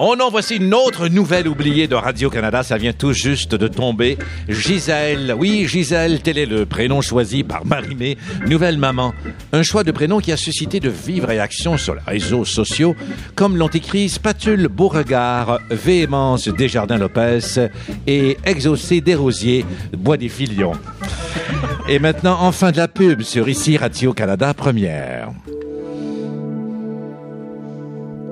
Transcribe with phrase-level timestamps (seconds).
[0.00, 2.62] Oh non, voici une autre nouvelle oubliée de Radio-Canada.
[2.62, 4.16] Ça vient tout juste de tomber.
[4.48, 5.34] Gisèle.
[5.36, 8.16] Oui, Gisèle, tel est le prénom choisi par Marimé,
[8.46, 9.12] nouvelle maman.
[9.52, 12.94] Un choix de prénom qui a suscité de vives réactions sur les réseaux sociaux,
[13.34, 17.66] comme l'ont écrit Spatule Beauregard, Véhémence Desjardins-Lopez
[18.06, 20.74] et Exaucé Desrosiers, Bois des Filions.
[21.88, 25.32] Et maintenant, enfin de la pub sur ici Radio-Canada Première.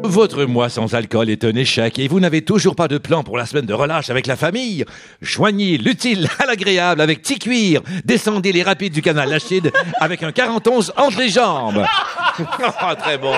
[0.09, 3.37] Votre mois sans alcool est un échec et vous n'avez toujours pas de plan pour
[3.37, 4.85] la semaine de relâche avec la famille?
[5.21, 7.83] Joignez l'utile à l'agréable avec Ticuir.
[8.05, 11.85] Descendez les rapides du canal Lachide avec un 41 entre les jambes.
[12.79, 13.35] Ah, très bon.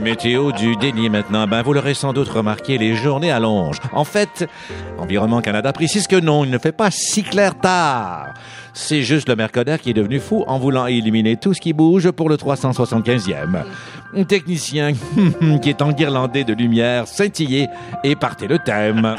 [0.00, 1.46] Météo du déni maintenant.
[1.46, 3.80] Ben, vous l'aurez sans doute remarqué, les journées allongent.
[3.92, 4.48] En fait,
[4.98, 8.34] Environnement Canada précise que non, il ne fait pas si clair tard.
[8.74, 12.10] C'est juste le mercadaire qui est devenu fou en voulant éliminer tout ce qui bouge
[12.10, 13.64] pour le 375e.
[14.16, 14.92] Un technicien
[15.62, 17.68] qui est enguirlandé de lumière, scintillé
[18.02, 19.14] et partez le thème.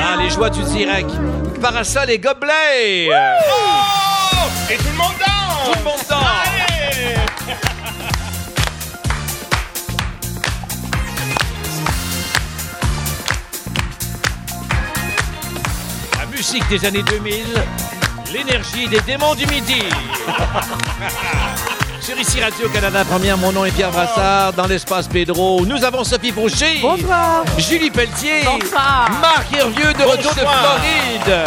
[0.00, 1.10] Ah, les joies du direct.
[1.60, 3.08] Parasol et gobelets.
[3.10, 3.12] Oh!
[4.70, 5.72] Et tout le monde danse!
[5.72, 6.57] Tout le monde danse.
[16.38, 17.46] Musique des années 2000,
[18.32, 19.82] l'énergie des démons du midi.
[22.00, 24.52] Sur ici Radio-Canada Première, mon nom est Pierre Brassard.
[24.52, 26.78] Dans l'espace Pedro, nous avons Sophie Fauché.
[26.80, 27.44] Bonsoir.
[27.58, 28.44] Julie Pelletier.
[28.44, 29.10] Bonsoir.
[29.20, 30.40] Marc Hervieux de retour de.
[30.40, 31.44] Floride.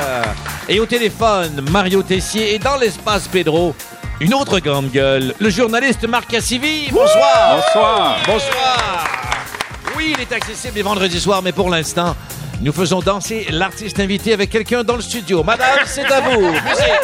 [0.67, 2.53] Et au téléphone, Mario Tessier.
[2.55, 3.73] Et dans l'espace Pedro,
[4.19, 6.89] une autre grande gueule, le journaliste Marc Cassivi.
[6.91, 7.55] Bonsoir.
[7.55, 8.17] Bonsoir.
[8.27, 9.07] Bonsoir.
[9.95, 12.13] Oui, il est accessible les vendredis soirs, mais pour l'instant,
[12.61, 15.43] nous faisons danser l'artiste invité avec quelqu'un dans le studio.
[15.43, 16.41] Madame, c'est à vous.
[16.41, 17.01] Musique.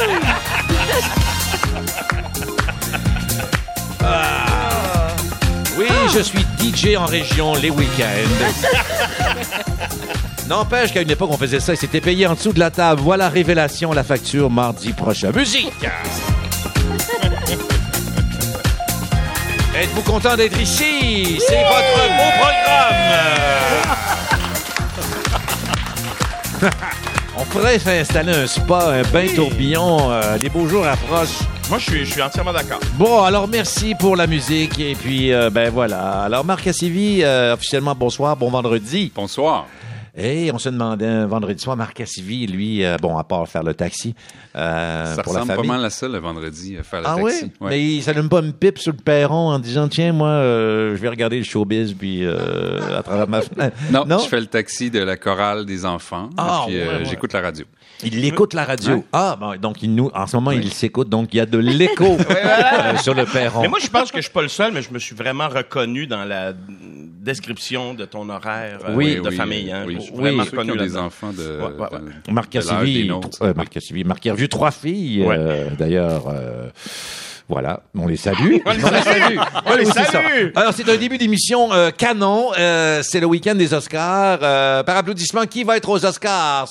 [4.04, 5.08] Ah.
[5.78, 8.46] Oui, je suis DJ en région les week-ends.
[10.48, 13.02] N'empêche qu'à une époque, on faisait ça et c'était payé en dessous de la table.
[13.02, 15.32] Voilà révélation, la facture mardi prochain.
[15.32, 15.74] Musique!
[19.76, 21.40] Êtes-vous content d'être ici?
[21.40, 22.78] C'est votre beau programme!
[27.40, 30.10] On pourrait faire installer un spa, un bain tourbillon.
[30.12, 31.40] euh, les beaux jours approchent.
[31.70, 32.80] Moi, je suis, je suis entièrement d'accord.
[32.96, 34.80] Bon, alors merci pour la musique.
[34.80, 36.24] Et puis, euh, ben voilà.
[36.24, 39.12] Alors, Marc Cassivi, euh, officiellement, bonsoir, bon vendredi.
[39.14, 39.68] Bonsoir.
[40.18, 43.62] Et on se demandait un vendredi soir, Marc Cassivi, lui, euh, bon, à part faire
[43.62, 44.16] le taxi
[44.56, 47.52] euh, ça pour la ressemble pas à ça le vendredi, à faire le ah taxi.
[47.62, 47.70] oui?
[47.70, 51.02] Mais il s'allume pas une pipe sur le perron en disant, tiens, moi, euh, je
[51.02, 53.78] vais regarder le showbiz, puis euh, à travers ma fenêtre.
[53.92, 56.30] Non, je fais le taxi de la chorale des enfants.
[56.38, 57.06] Ah, et puis euh, ouais, ouais.
[57.06, 57.66] j'écoute la radio.
[58.04, 58.96] Il écoute la radio.
[58.96, 59.04] Ouais.
[59.12, 61.58] Ah, bon, donc il nous, en ce moment, il s'écoute, donc il y a de
[61.58, 63.62] l'écho euh, sur le perron.
[63.62, 65.48] Mais moi, je pense que je suis pas le seul, mais je me suis vraiment
[65.48, 66.54] reconnu dans la
[67.28, 69.72] description de ton horaire euh, Oui, de oui, famille.
[69.72, 69.84] Hein.
[69.86, 69.98] oui.
[70.00, 70.10] Oui.
[70.32, 72.00] vraiment Ceux qui ont des enfants de, Ouais, ouais, ouais.
[72.28, 73.12] de- Marc Cassivi,
[73.44, 75.36] euh, Marc Cassivi, Marc revu trois filles, Ouais.
[75.38, 76.24] euh, d'ailleurs.
[76.28, 76.70] euh,
[77.50, 78.58] voilà, on les salue.
[78.66, 79.38] On les salue.
[79.66, 80.04] On les ça.
[80.04, 80.50] salue.
[80.54, 82.52] Alors, c'est un début d'émission euh, canon.
[82.60, 84.40] Euh, c'est le week-end des Oscars.
[84.42, 86.68] Euh, par applaudissement, qui va être aux Oscars?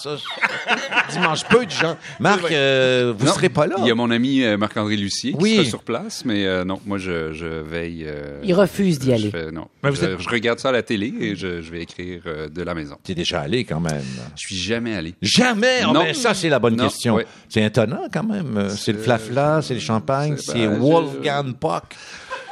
[1.12, 1.96] Dimanche, peu de gens.
[2.20, 3.76] Marc, euh, vous Non, serez pas là.
[3.78, 5.56] Il y a mon ami euh, Marc-André Lucier qui Oui.
[5.56, 8.04] sera sur place, mais euh, non, moi je, je veille.
[8.06, 9.30] euh, Il refuse d'y je aller.
[9.30, 11.70] fais- non, Mais vous je, êtes- je regarde ça à la télé et je, je
[11.70, 12.96] vais écrire euh, de la maison.
[13.04, 14.02] T'es déjà allé quand même.
[14.34, 15.14] Je suis jamais allé.
[15.22, 15.80] Jamais?
[15.82, 16.02] Ah, Non.
[16.04, 17.14] ben, ça, c'est la bonne Non, question.
[17.14, 17.26] ouais.
[17.48, 18.68] C'est étonnant quand même.
[18.70, 21.84] C'est le flafla, c'est le champagne, c'est- c'est ben, je- Wolfgang Puck.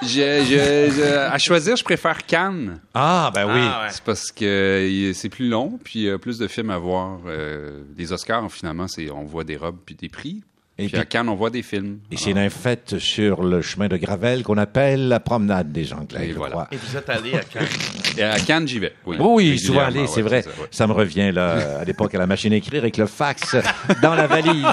[0.06, 2.81] Je- je- je- à choisir, je préfère Cannes.
[2.94, 3.60] Ah, ben oui.
[3.62, 3.88] Ah, ouais.
[3.91, 7.20] C'est parce que c'est plus long, puis il y a plus de films à voir.
[7.26, 10.42] Euh, les Oscars, finalement, c'est on voit des robes puis des prix.
[10.77, 11.99] Et puis puis- à Cannes, on voit des films.
[12.11, 16.27] Et c'est une fête sur le chemin de Gravel qu'on appelle la promenade des Anglais,
[16.27, 16.51] Et je voilà.
[16.53, 16.69] crois.
[16.73, 17.67] Et vous êtes allé à Cannes.
[18.19, 18.93] Et à Cannes, j'y vais.
[19.07, 20.43] Oui, Oui, souvent allé, c'est ouais, vrai.
[20.43, 20.67] ça, ouais.
[20.73, 23.55] Ça me revient, là, à l'époque, à la machine à écrire avec le fax
[24.03, 24.65] dans la valise.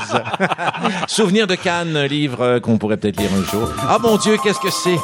[1.08, 3.70] Souvenir de Cannes, un livre qu'on pourrait peut-être lire un jour.
[3.88, 4.98] Ah, mon Dieu, qu'est-ce que c'est?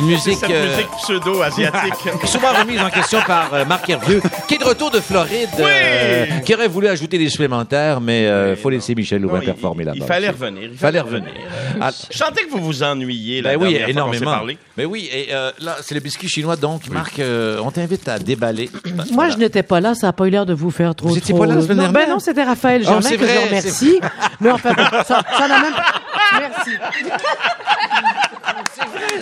[0.00, 0.38] Une musique...
[0.38, 1.94] Cette euh, musique pseudo-asiatique.
[2.26, 6.26] souvent remise en question par euh, Marc Hervieux, qui est de retour de Floride, euh,
[6.44, 9.84] qui aurait voulu ajouter des supplémentaires, mais il faut laisser Michel Louvain Non, il- performer
[9.84, 9.98] là-bas.
[10.00, 10.68] Il fallait revenir.
[10.72, 11.30] Il Fallait revenir.
[11.80, 14.30] Ah, Je sentais que vous vous ennuyiez la ben oui, dernière fois qu'on s'est énormément.
[14.38, 14.58] parlé.
[14.76, 16.56] Mais oui, et euh, là, c'est le biscuit chinois.
[16.56, 18.70] Donc, Marc, euh, on t'invite à déballer.
[19.12, 21.18] Moi, je n'étais pas là, ça n'a pas eu l'air de vous faire trop Vous
[21.18, 22.06] étiez trop- pas là la semaine non, dernière?
[22.06, 24.00] Ben non, c'était Raphaël Oh, Germain c'est que vrai, je remercie.
[24.40, 24.74] Mais enfin,
[25.06, 25.72] ça, ça n'a même
[26.40, 26.70] Merci.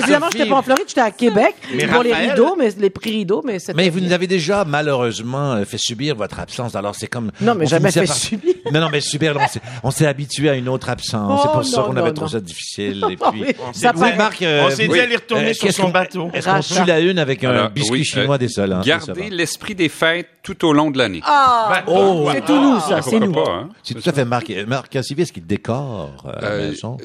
[0.00, 3.10] Évidemment, j'étais pas en Floride, j'étais à Québec Mais pour les rideaux, mais les prix
[3.10, 6.74] rideaux, mais Mais vous nous avez déjà malheureusement euh, fait subir votre absence.
[6.74, 8.54] Alors c'est comme Non, mais on jamais fait par- subir.
[8.72, 9.36] Non, non, mais subir.
[9.38, 11.40] On s'est- on s'est habitué à une autre absence.
[11.42, 13.04] c'est Oh, pour ça qu'on avait non, trouvé ça difficile.
[13.10, 14.94] Et puis, ça dit- Marc, euh, on s'est oui.
[14.94, 16.30] dit aller retourner Euh, sur son bateau.
[16.32, 18.72] Est-ce qu'on tue la une avec un biscuit oui, chinois euh, des sols?
[18.72, 21.20] hein, c'est Gardez l'esprit des fêtes tout au long de l'année.
[21.24, 23.32] Ah, Oh, c'est tout nous, ça, c'est Pourquoi nous.
[23.32, 23.68] pas, hein?
[23.82, 24.52] c'est tout à fait Marc.
[24.66, 26.96] Marc Cassivis qui décore la maison.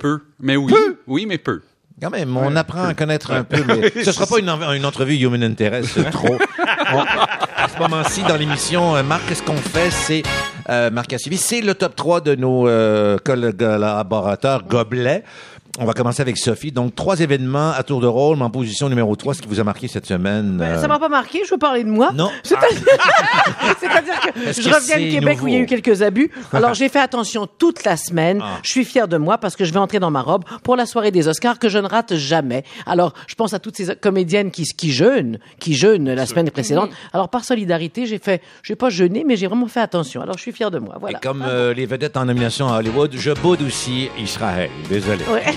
[0.00, 0.20] peu.
[0.40, 0.72] Mais oui.
[1.06, 1.60] Oui, mais peu.
[2.02, 5.14] Quand même, on apprend à connaître un peu, mais ce sera pas une, une entrevue
[5.16, 6.36] Human Interest trop.
[6.92, 6.98] On-
[7.56, 10.22] à ce moment-ci, dans l'émission, euh, Marc, ce qu'on fait, c'est
[10.68, 15.22] euh, Marc Cassivis, c'est le top 3 de nos euh, collaborateurs gobelets.
[15.80, 16.70] On va commencer avec Sophie.
[16.70, 19.58] Donc, trois événements à tour de rôle, mais en position numéro 3, ce qui vous
[19.58, 20.56] a marqué cette semaine.
[20.56, 22.12] Ben, euh, Ça m'a pas marqué, je veux parler de moi.
[22.14, 22.30] Non.
[22.44, 22.84] C'est-à-dire
[23.80, 26.30] c'est-à-dire que je que reviens de Québec où il y a eu quelques abus.
[26.52, 28.40] Alors j'ai fait attention toute la semaine.
[28.40, 28.58] Ah.
[28.62, 30.86] Je suis fière de moi parce que je vais entrer dans ma robe pour la
[30.86, 32.62] soirée des Oscars que je ne rate jamais.
[32.86, 36.90] Alors je pense à toutes ces comédiennes qui, qui jeûnent, qui jeûnent la semaine précédente.
[37.12, 40.22] Alors par solidarité, j'ai fait, j'ai pas jeûné, mais j'ai vraiment fait attention.
[40.22, 40.96] Alors je suis fière de moi.
[41.00, 41.18] Voilà.
[41.18, 44.70] Et comme euh, les vedettes en nomination à Hollywood, je boude aussi Israël.
[44.88, 45.24] Désolé.
[45.32, 45.54] Ouais.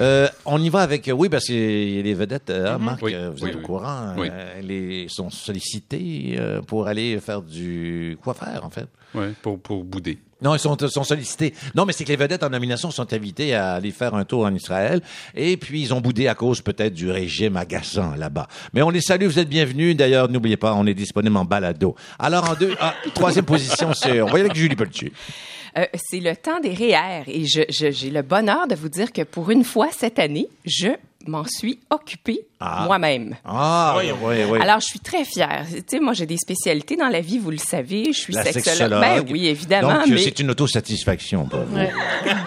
[0.00, 3.42] Euh, on y va avec, oui, parce que les vedettes, hein, Marc, Oui, euh, vous
[3.44, 3.64] oui, êtes au oui.
[3.64, 4.28] courant, Oui.
[4.30, 8.86] euh, sont sollicités euh, pour aller faire du quoi faire en fait.
[9.14, 10.18] Ouais, pour, pour bouder.
[10.40, 11.52] Non, ils sont, sont sollicités.
[11.74, 14.44] Non, mais c'est que les vedettes en nomination sont invitées à aller faire un tour
[14.44, 15.00] en Israël.
[15.34, 18.46] Et puis, ils ont boudé à cause peut-être du régime agaçant là-bas.
[18.72, 19.96] Mais on les salue, vous êtes bienvenus.
[19.96, 21.96] D'ailleurs, n'oubliez pas, on est disponible en balado.
[22.20, 25.12] Alors, en deux, ah, troisième position, c'est, on va y aller avec Julie Pelletier.
[25.78, 29.12] Euh, c'est le temps des REER et je- je- j'ai le bonheur de vous dire
[29.12, 30.88] que pour une fois cette année, je
[31.26, 32.84] m'en suis occupée Ah.
[32.86, 33.36] moi-même.
[33.44, 34.58] Ah, oui, oui, oui.
[34.62, 35.66] Alors, je suis très fière.
[35.70, 38.12] Tu sais, moi, j'ai des spécialités dans la vie, vous le savez.
[38.12, 38.78] Je suis La sexologue.
[38.78, 39.00] sexologue.
[39.00, 39.94] Ben oui, évidemment.
[39.98, 41.76] Donc, mais c'est une autosatisfaction pour vous.
[41.76, 41.92] Ouais.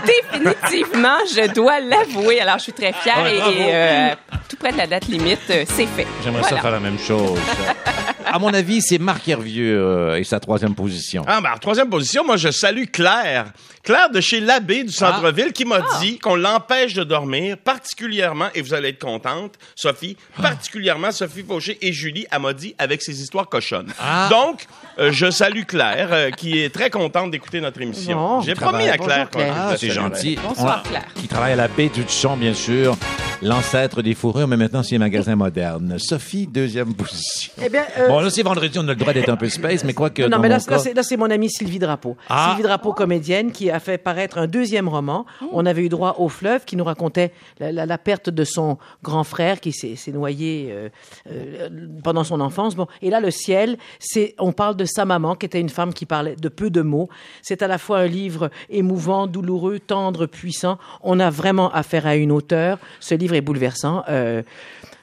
[0.05, 2.39] définitivement, je dois l'avouer.
[2.41, 4.15] Alors, je suis très fière Ah et, euh,
[4.49, 6.07] tout près de la date limite, euh, c'est fait.
[6.23, 7.37] J'aimerais ça faire la même chose.
[8.31, 11.23] à mon avis, c'est Marc Hervieux euh, et sa troisième position.
[11.27, 13.45] Ah, ben, en troisième position, moi, je salue Claire.
[13.83, 18.61] Claire de chez l'abbé du centre-ville qui m'a dit qu'on l'empêche de dormir, particulièrement, et
[18.61, 23.21] vous allez être contente, Sophie, particulièrement Sophie Fauché et Julie, elle m'a dit avec ses
[23.21, 23.91] histoires cochonnes.
[24.29, 24.65] Donc,
[24.99, 28.17] euh, je salue Claire, euh, qui est très contente d'écouter notre émission.
[28.17, 29.53] Bon, J'ai promis à Claire Claire.
[29.57, 30.37] Ah, c'est gentil.
[30.47, 31.07] Bonsoir, On- Claire.
[31.15, 32.95] Qui travaille à la baie du Son, bien sûr.
[33.43, 35.95] L'ancêtre des fourrures, mais maintenant, c'est un magasin moderne.
[35.97, 37.51] Sophie, deuxième position.
[37.63, 39.83] Eh bien, euh, Bon, là, c'est vendredi, on a le droit d'être un peu space,
[39.83, 40.23] mais quoi que.
[40.23, 42.17] Non, mais là, c'est- cas- là, c'est- là, c'est mon amie Sylvie Drapeau.
[42.29, 42.49] Ah.
[42.49, 45.25] Sylvie Drapeau, comédienne, qui a fait paraître un deuxième roman.
[45.51, 48.77] On avait eu droit au fleuve, qui nous racontait la, la- la perte de son
[49.03, 50.89] grand frère qui s'est s'est noyé euh,
[51.31, 51.69] euh,
[52.03, 52.75] pendant son enfance.
[52.75, 55.93] Bon, et là, le ciel, c'est on parle de sa maman, qui était une femme
[55.93, 57.09] qui parlait de peu de mots.
[57.41, 60.77] C'est à la fois un livre émouvant, douloureux, tendre, puissant.
[61.01, 62.77] On a vraiment affaire à une auteure.
[62.99, 64.03] Ce livre est bouleversant.
[64.09, 64.41] Euh,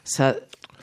[0.05, 0.35] ça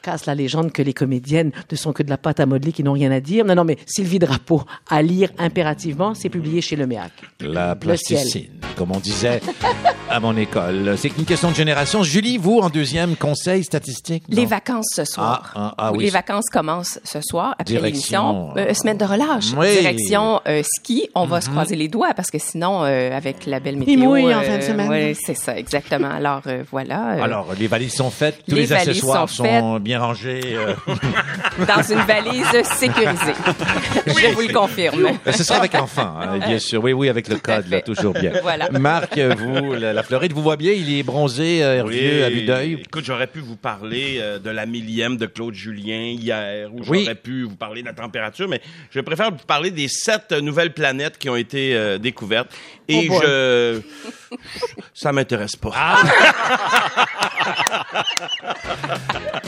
[0.06, 2.84] casse la légende que les comédiennes ne sont que de la pâte à modeler qui
[2.84, 3.44] n'ont rien à dire.
[3.46, 7.12] Non, non, mais Sylvie Drapeau, à lire impérativement, c'est publié chez Le Méac.
[7.42, 9.42] La Le plasticine, comme on disait
[10.10, 10.96] à mon école.
[10.98, 12.04] C'est une question de génération.
[12.04, 14.24] Julie, vous, en deuxième, conseil statistique?
[14.30, 15.52] Les vacances ce soir.
[15.56, 16.04] Ah, ah, ah, oui.
[16.06, 18.70] Les vacances commencent ce soir après Direction, l'émission.
[18.70, 19.54] Euh, semaine de relâche.
[19.58, 19.72] oui.
[19.80, 21.10] Direction euh, ski.
[21.16, 23.98] On va se croiser les doigts parce que sinon, euh, avec la belle météo.
[23.98, 24.90] mouille en euh, fin de semaine.
[24.90, 26.10] ouais, c'est ça, exactement.
[26.10, 27.16] Alors euh, voilà.
[27.16, 30.56] euh, Alors, les valises sont faites, tous Les les, valises accessoires sont sont, bien rangés.
[30.56, 30.74] euh.
[31.68, 33.34] dans une valise sécurisée.
[34.08, 35.10] Je vous le confirme.
[35.32, 36.84] Ce sera avec enfant, hein, bien sûr.
[36.84, 38.32] Oui, oui, avec le code, là, toujours bien.
[38.44, 38.70] Voilà.
[38.72, 42.44] Marc, vous, la, la Floride, vous voit bien, il est bronzé, euh, Hervieux, à vue
[42.44, 42.74] d'œil?
[42.86, 47.02] Écoute, j'aurais pu vous parler euh, de la millième de Claude Julien hier, ou Oui.
[47.04, 50.74] j'aurais pu vous parler de la température, mais je préfère vous parler des sept nouvelles
[50.74, 52.50] planètes qui ont été euh, découvertes.
[52.88, 53.82] Et Oh je...
[54.94, 55.72] Ça m'intéresse pas.
[55.74, 56.02] Ah!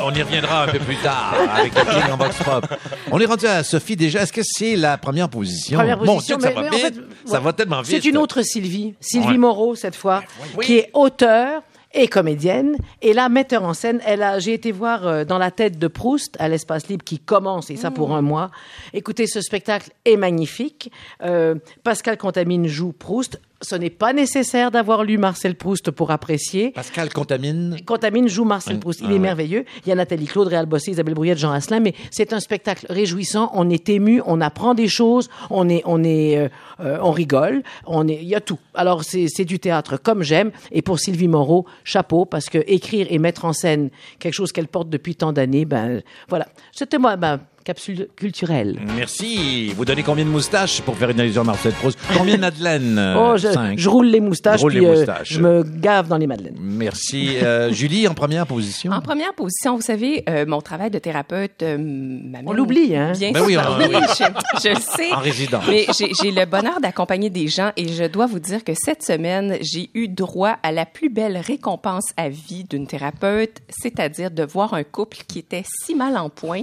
[0.02, 2.66] On y reviendra un peu plus tard avec le King en Vox Pop.
[3.12, 4.22] On est rendu à Sophie déjà.
[4.22, 5.80] Est-ce que c'est la première position?
[5.80, 6.96] Première Mon position, Dieu, que ça mais- va mais en vite.
[6.96, 7.44] fait, ça ouais.
[7.44, 8.02] va tellement vite.
[8.02, 9.38] C'est une autre Sylvie, Sylvie Ouais.
[9.38, 10.24] Moreau cette fois,
[10.62, 11.62] qui est auteure
[11.94, 12.78] et comédienne.
[13.02, 15.88] Et là, metteur en scène, elle a, j'ai été voir euh, dans la tête de
[15.88, 18.52] Proust à l'espace libre qui commence, et ça pour un mois.
[18.94, 20.92] Écoutez, ce spectacle est magnifique.
[21.24, 23.40] Euh, Pascal Contamine joue Proust.
[23.62, 26.70] Ce n'est pas nécessaire d'avoir lu Marcel Proust pour apprécier.
[26.72, 27.78] Pascal Contamine.
[27.86, 29.00] Contamine joue Marcel Proust.
[29.02, 29.20] Il Ah est ouais.
[29.20, 29.66] merveilleux.
[29.86, 32.86] Il y a Nathalie Claude, Réal Bossé, Isabelle Brouillette, Jean Asselin, mais c'est un spectacle
[32.90, 33.50] réjouissant.
[33.54, 36.50] On est ému, on apprend des choses, on est, on est, euh,
[36.82, 38.60] euh, on rigole, on est, il y a tout.
[38.76, 40.52] Alors c'est, c'est du théâtre comme j'aime.
[40.72, 44.68] Et pour Sylvie Moreau, chapeau parce que écrire et mettre en scène quelque chose qu'elle
[44.68, 46.48] porte depuis tant d'années, ben voilà.
[46.72, 48.80] C'était moi, ben capsule culturelle.
[48.96, 49.74] Merci.
[49.76, 52.98] Vous donnez combien de moustaches pour faire une allusion à Marcel Proust Combien de madeleines
[52.98, 55.34] Euh, Oh, je, roule les moustaches, Je roule puis les euh, moustaches.
[55.34, 56.56] je me gave dans les madeleines.
[56.62, 57.36] Merci.
[57.44, 58.94] Euh, Julie, en première position?
[58.94, 63.12] En première position, vous savez, euh, mon travail de thérapeute euh, m'amène On l'oublie, hein?
[63.12, 63.86] Bien Ben oui, on- oui.
[64.18, 65.12] je, je sais.
[65.12, 65.66] En résidence.
[65.68, 69.04] Mais j'ai j'ai le bonheur d'accompagner des gens et je dois vous dire que cette
[69.04, 74.44] semaine, j'ai eu droit à la plus belle récompense à vie d'une thérapeute, c'est-à-dire de
[74.44, 76.62] voir un couple qui était si mal en point.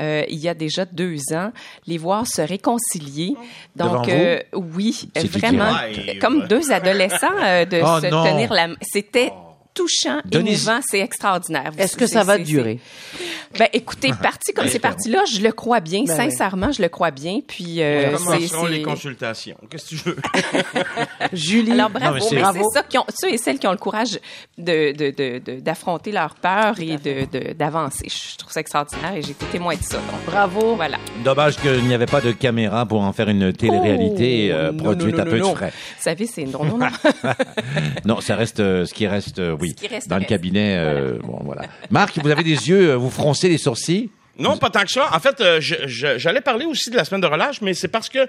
[0.00, 1.52] euh, il y a déjà deux ans,
[1.86, 3.34] les voir se réconcilier.
[3.76, 4.12] Devant Donc, vous?
[4.12, 5.72] euh, oui, vraiment,
[6.20, 8.24] comme deux adolescents euh, de Oh se non.
[8.24, 8.74] tenir la main.
[8.82, 9.32] C'était
[9.74, 11.70] touchant, Denise- émouvant, c'est extraordinaire.
[11.78, 12.80] Est-ce que ça va durer?
[13.56, 16.02] Ben, écoutez, parti comme c'est parti là, je le crois bien.
[16.04, 16.30] Ben oui.
[16.30, 17.38] sincèrement, je le crois bien.
[17.46, 19.56] Puis, euh, c'est- les consultations?
[19.70, 20.16] Qu'est-ce que tu veux?
[21.32, 23.76] Julie, Alors bravo, Non, mais c'est- ça qui ont, ceux et celles qui ont le
[23.78, 24.18] courage
[24.56, 28.06] de de- de- de- d'affronter leur peur et de de- d'avancer.
[28.08, 29.96] Je trouve ça extraordinaire et j'ai été témoin de ça.
[29.98, 30.74] Donc bravo.
[30.76, 30.98] voilà.
[31.24, 34.84] Dommage qu'il n'y avait pas de caméra pour en faire une télé-réalité Oh, euh, non,
[34.84, 35.54] produite non, à non, peu de non.
[35.54, 35.70] frais.
[35.96, 36.86] Vous savez, c'est non non non.
[38.04, 40.76] Non, ça reste euh, ce qui reste, euh, oui, Ce qui reste dans le cabinet.
[40.78, 41.62] euh, bon, voilà.
[41.90, 44.10] Marc, vous avez des yeux, vous froncez les sourcils.
[44.38, 45.08] Non, pas tant que ça.
[45.12, 48.18] En fait, euh, j'allais parler aussi de la semaine de relâche, mais c'est parce que
[48.20, 48.26] euh,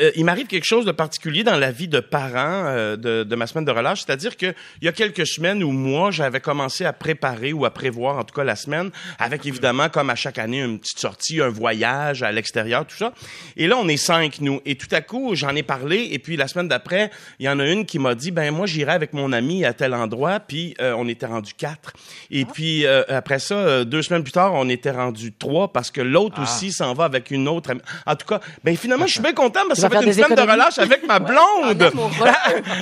[0.00, 3.36] euh, il m'arrive quelque chose de particulier dans la vie de parents euh, de, de
[3.36, 4.02] ma semaine de relâche.
[4.04, 4.46] C'est-à-dire que
[4.82, 8.24] il y a quelques semaines ou mois, j'avais commencé à préparer ou à prévoir, en
[8.24, 8.90] tout cas la semaine,
[9.20, 13.12] avec évidemment, comme à chaque année, une petite sortie, un voyage à l'extérieur, tout ça.
[13.56, 14.60] Et là, on est cinq, nous.
[14.66, 16.08] Et tout à coup, j'en ai parlé.
[16.10, 18.66] Et puis la semaine d'après, il y en a une qui m'a dit, ben moi,
[18.66, 20.40] j'irai avec mon ami à tel endroit.
[20.40, 21.92] Puis euh, on était rendu quatre.
[22.32, 26.00] Et puis euh, après ça, deux semaines plus tard, on était rendu trois parce que
[26.00, 27.70] l'autre aussi s'en va avec une autre.
[28.06, 30.34] En tout cas, ben finalement, je suis bien content parce que ça fait une semaine
[30.36, 31.82] de relâche avec ma blonde.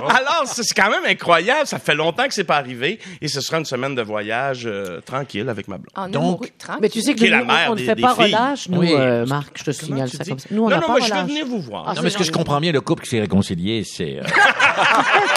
[0.08, 1.66] Alors, c'est quand même incroyable.
[1.66, 5.00] Ça fait longtemps que c'est pas arrivé et ce sera une semaine de voyage euh,
[5.00, 5.90] tranquille avec ma blonde.
[5.96, 6.78] En Donc- tranquille.
[6.82, 8.34] Mais tu sais que est la nous, mère on ne des- fait des pas filles.
[8.34, 8.92] relâche, nous, Oui.
[8.94, 10.30] euh, Marc, je te Comment signale ça dis?
[10.30, 10.48] comme ça.
[10.50, 11.28] Nous, on non, n'a non, pas mais je vais relâche.
[11.28, 11.84] venir vous voir.
[11.88, 14.20] Ah, Non, mais ce que je comprends bien, le couple qui s'est réconcilié, c'est.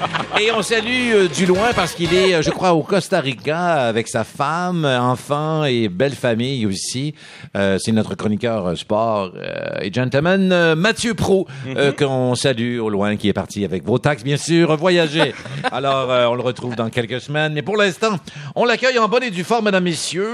[0.40, 3.86] Et on salue euh, du loin parce qu'il est, euh, je crois, au Costa Rica
[3.86, 7.14] avec sa femme, euh, enfant et belle famille aussi.
[7.56, 9.32] Euh, c'est notre chroniqueur sport
[9.80, 14.24] et gentleman Mathieu Pro euh, qu'on salue au loin, qui est parti avec vos taxes,
[14.24, 15.34] bien sûr, voyager.
[15.72, 17.52] Alors, on le retrouve dans quelques semaines.
[17.54, 18.16] Mais pour l'instant,
[18.54, 20.26] on l'accueille en bonne et due forme, mesdames, messieurs.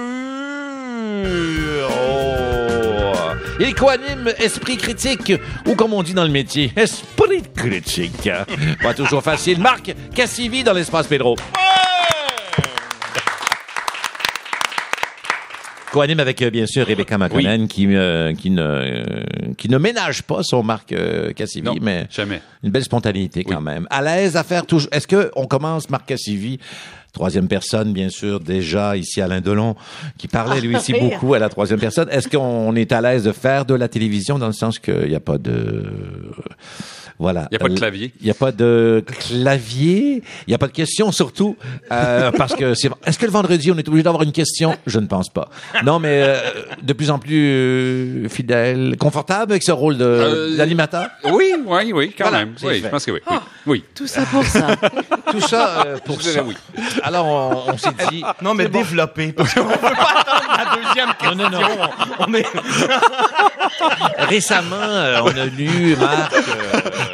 [3.60, 5.32] Il coanime Esprit critique,
[5.66, 8.28] ou comme on dit dans le métier, Esprit critique.
[8.82, 9.58] Pas toujours facile.
[9.60, 11.36] Marc Cassivi dans l'espace Pedro.
[15.92, 19.04] Coanime avec, euh, bien sûr, Rebecca McConnell, qui, euh, qui, ne, euh,
[19.58, 22.40] qui ne ménage pas son Marc euh, Cassivi, Non, mais jamais.
[22.62, 23.86] une belle spontanéité quand même.
[23.90, 24.88] À l'aise à faire toujours.
[24.90, 26.58] Est-ce que on commence Marc Cassivi?
[27.12, 29.76] Troisième personne, bien sûr, déjà ici Alain Delon,
[30.16, 31.02] qui parlait lui aussi rire.
[31.02, 32.08] beaucoup à la troisième personne.
[32.10, 35.14] Est-ce qu'on est à l'aise de faire de la télévision dans le sens qu'il n'y
[35.14, 35.84] a pas de...
[37.18, 37.48] Voilà.
[37.50, 38.12] Il y a pas de Euh, clavier.
[38.20, 40.22] Il n'y a pas de clavier.
[40.46, 41.56] Il n'y a pas de question surtout.
[41.90, 42.90] euh, parce que c'est...
[43.06, 44.76] Est-ce que le vendredi, on est obligé d'avoir une question?
[44.86, 45.48] Je ne pense pas.
[45.84, 46.38] Non, mais euh,
[46.82, 51.08] de plus en plus euh, fidèle, confortable avec ce rôle de, Euh, d'animateur?
[51.24, 52.54] Oui, oui, oui, quand Voilà, même.
[52.62, 52.80] Oui, fait.
[52.84, 53.20] je pense que oui.
[53.30, 53.36] Oui.
[53.66, 53.84] oui.
[53.94, 54.68] Tout ça pour ça.
[55.30, 56.42] Tout ça euh, pour Je ça.
[56.42, 56.54] oui.
[57.02, 58.22] Alors, on, on s'est dit...
[58.42, 61.34] Non, mais développer, parce qu'on peut pas attendre la deuxième question.
[61.36, 61.90] Non, non, non.
[62.28, 62.46] On est...
[64.18, 66.32] Récemment, euh, on a lu, Marc...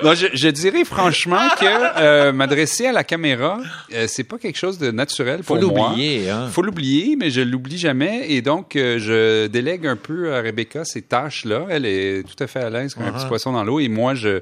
[0.02, 3.60] Non, je, je dirais franchement que euh, m'adresser à la caméra,
[3.94, 5.88] euh, c'est pas quelque chose de naturel faut pour moi.
[5.90, 6.48] l'oublier, hein.
[6.50, 8.26] Faut l'oublier, mais je l'oublie jamais.
[8.30, 11.66] Et donc, euh, je délègue un peu à Rebecca ces tâches-là.
[11.70, 13.80] Elle est tout à fait à l'aise comme un petit poisson dans l'eau.
[13.80, 14.40] Et moi, je,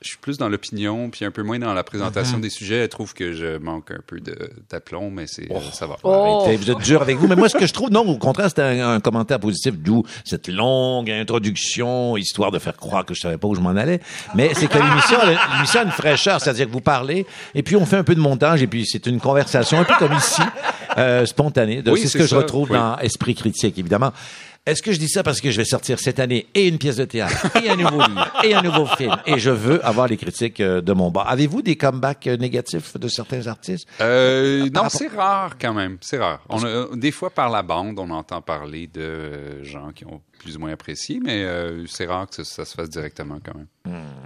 [0.00, 2.78] je suis plus dans l'opinion, puis un peu moins dans la présentation des sujets.
[2.78, 4.36] Elle trouve que je manque un peu de
[4.68, 5.96] d'aplomb, mais c'est ça va.
[6.02, 6.40] Oh.
[6.42, 7.28] Arrêtez, vous êtes dur avec vous.
[7.28, 10.02] Mais moi, ce que je trouve, non, au contraire, c'était un, un commentaire positif, d'où
[10.24, 14.00] cette longue introduction, histoire de faire croire que je savais pas où je m'en allais.
[14.34, 15.18] Mais c'est que l'émission,
[15.54, 18.20] l'émission a une fraîcheur, c'est-à-dire que vous parlez, et puis on fait un peu de
[18.20, 20.42] montage, et puis c'est une conversation, un peu comme ici,
[20.98, 21.82] euh, spontanée.
[21.82, 22.76] Donc, Oui, c'est ce que je retrouve oui.
[22.78, 24.12] dans Esprit critique, évidemment.
[24.64, 26.94] Est-ce que je dis ça parce que je vais sortir cette année et une pièce
[26.94, 30.16] de théâtre, et un nouveau livre, et un nouveau film, et je veux avoir les
[30.16, 31.22] critiques euh, de mon bas.
[31.22, 33.88] Avez-vous des comebacks euh, négatifs de certains artistes?
[34.00, 35.98] Euh, non, rapport- c'est rare quand même.
[36.00, 36.38] C'est rare.
[36.48, 40.20] On a- des fois, par la bande, on entend parler de euh, gens qui ont
[40.42, 43.54] plus ou moins apprécié, mais euh, c'est rare que ça, ça se fasse directement quand
[43.54, 43.66] même.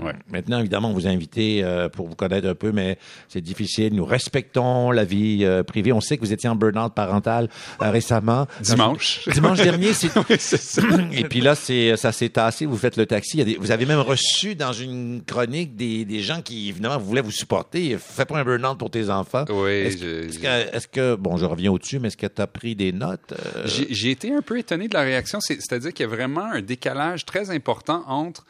[0.03, 0.13] Ouais.
[0.31, 3.95] Maintenant, évidemment, on vous a invité euh, pour vous connaître un peu, mais c'est difficile.
[3.95, 5.93] Nous respectons la vie euh, privée.
[5.93, 7.49] On sait que vous étiez en burn-out parental
[7.81, 8.47] euh, récemment.
[8.61, 9.27] Dimanche.
[9.33, 10.83] Dimanche dernier, c'est ça.
[11.13, 13.43] Et puis là, c'est, ça s'est tassé, vous faites le taxi.
[13.45, 17.31] Des- vous avez même reçu dans une chronique des, des gens qui, évidemment, voulaient vous
[17.31, 17.97] supporter.
[17.99, 19.45] Fais pas un burn-out pour tes enfants.
[19.49, 22.93] Oui, Est-ce, je- que, bon, je reviens au-dessus, mais est-ce que tu as pris des
[22.93, 23.33] notes?
[23.65, 25.41] J'ai été un peu étonné de la réaction.
[25.41, 28.45] C'est- C'est-à-dire qu'il vraiment un décalage très important entre,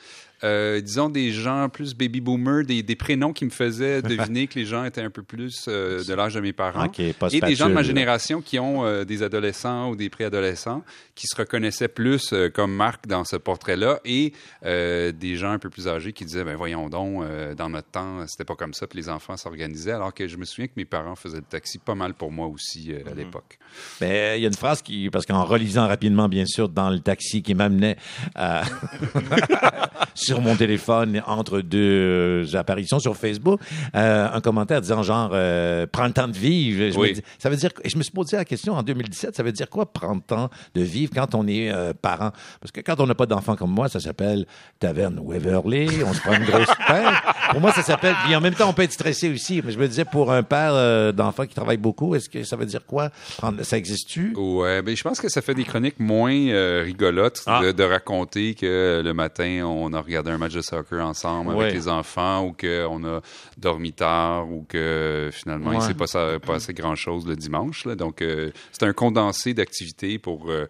[0.46, 4.58] euh, disons, des gens plus baby boomers, des, des prénoms qui me faisaient deviner que
[4.58, 6.86] les gens étaient un peu plus euh, de l'âge de mes parents.
[6.86, 10.08] Ok, pas et des gens de ma génération qui ont euh, des adolescents ou des
[10.08, 10.82] préadolescents
[11.14, 14.32] qui se reconnaissaient plus euh, comme Marc dans ce portrait-là et
[14.64, 17.88] euh, des gens un peu plus âgés qui disaient, ben voyons donc, euh, dans notre
[17.90, 20.74] temps, c'était pas comme ça, puis les enfants s'organisaient, alors que je me souviens que
[20.76, 23.58] mes parents faisaient le taxi pas mal pour moi aussi euh, à l'époque.
[24.00, 27.00] Ben, il y a une phrase qui, parce qu'en relisant rapidement, bien sûr, dans le
[27.00, 27.96] taxi qui m'amenait
[28.34, 28.62] à-
[30.16, 33.60] sur mon téléphone entre deux apparitions sur Facebook,
[33.94, 36.90] euh, un commentaire disant genre euh, prends le temps de vivre.
[36.92, 37.10] Je Oui.
[37.10, 39.42] me dis- ça veut dire, et je me suis posé la question en 2017, ça
[39.42, 42.32] veut dire quoi prendre le temps de vivre quand on est euh, parent?
[42.60, 44.46] Parce que quand on n'a pas d'enfant comme moi, ça s'appelle
[44.80, 47.12] taverne Waverly, on se prend une grosse pain.
[47.50, 48.14] Pour moi, ça s'appelle.
[48.24, 49.62] Puis en même temps, on peut être stressé aussi.
[49.64, 52.56] Mais je me disais pour un père euh, d'enfant qui travaille beaucoup, est-ce que ça
[52.56, 54.32] veut dire quoi prendre, Ça existe-tu?
[54.36, 57.60] Ouais, ben je pense que ça fait des chroniques moins euh, rigolotes Ah.
[57.62, 61.64] de, de raconter que le matin on a regardé un match de soccer ensemble Ouais.
[61.64, 63.20] avec les enfants ou qu'on a
[63.58, 65.84] dormi tard ou que finalement il Ouais.
[65.84, 67.84] s'est pas ça- passé grand chose le dimanche.
[67.84, 67.94] Là.
[67.94, 70.66] Donc euh, c'est un condensé d'activités pour euh,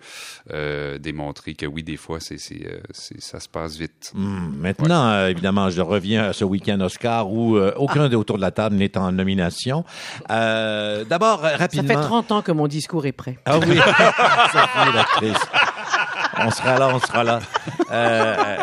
[0.53, 4.11] euh, démontrer que oui des fois c'est c'est, c'est- ça se passe vite.
[4.15, 8.37] Hmm, Maintenant, euh, évidemment, je reviens à ce week-end Oscar où euh, aucun des autour
[8.37, 9.85] de la table n'est en nomination.
[10.31, 11.89] Euh, D'abord, euh, Ça rapidement.
[11.89, 13.39] fait 30 ans que mon discours est prêt.
[13.45, 13.77] Ah oui,
[14.53, 15.39] Sophie, l'actrice.
[16.39, 17.41] On sera là, on sera là.
[17.91, 18.57] Euh,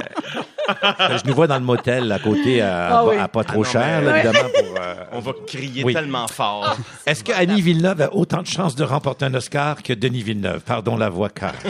[0.68, 3.16] je nous vois dans le motel à côté, à, Ah oui.
[3.18, 4.50] à pas trop Ah non, cher, mais- là, évidemment.
[4.50, 5.94] Pour, euh, On va crier Oui.
[5.94, 6.76] tellement fort.
[7.06, 10.62] Est-ce que Annie Villeneuve a autant de chances de remporter un Oscar que Denis Villeneuve?
[10.62, 11.54] Pardon la voix cache.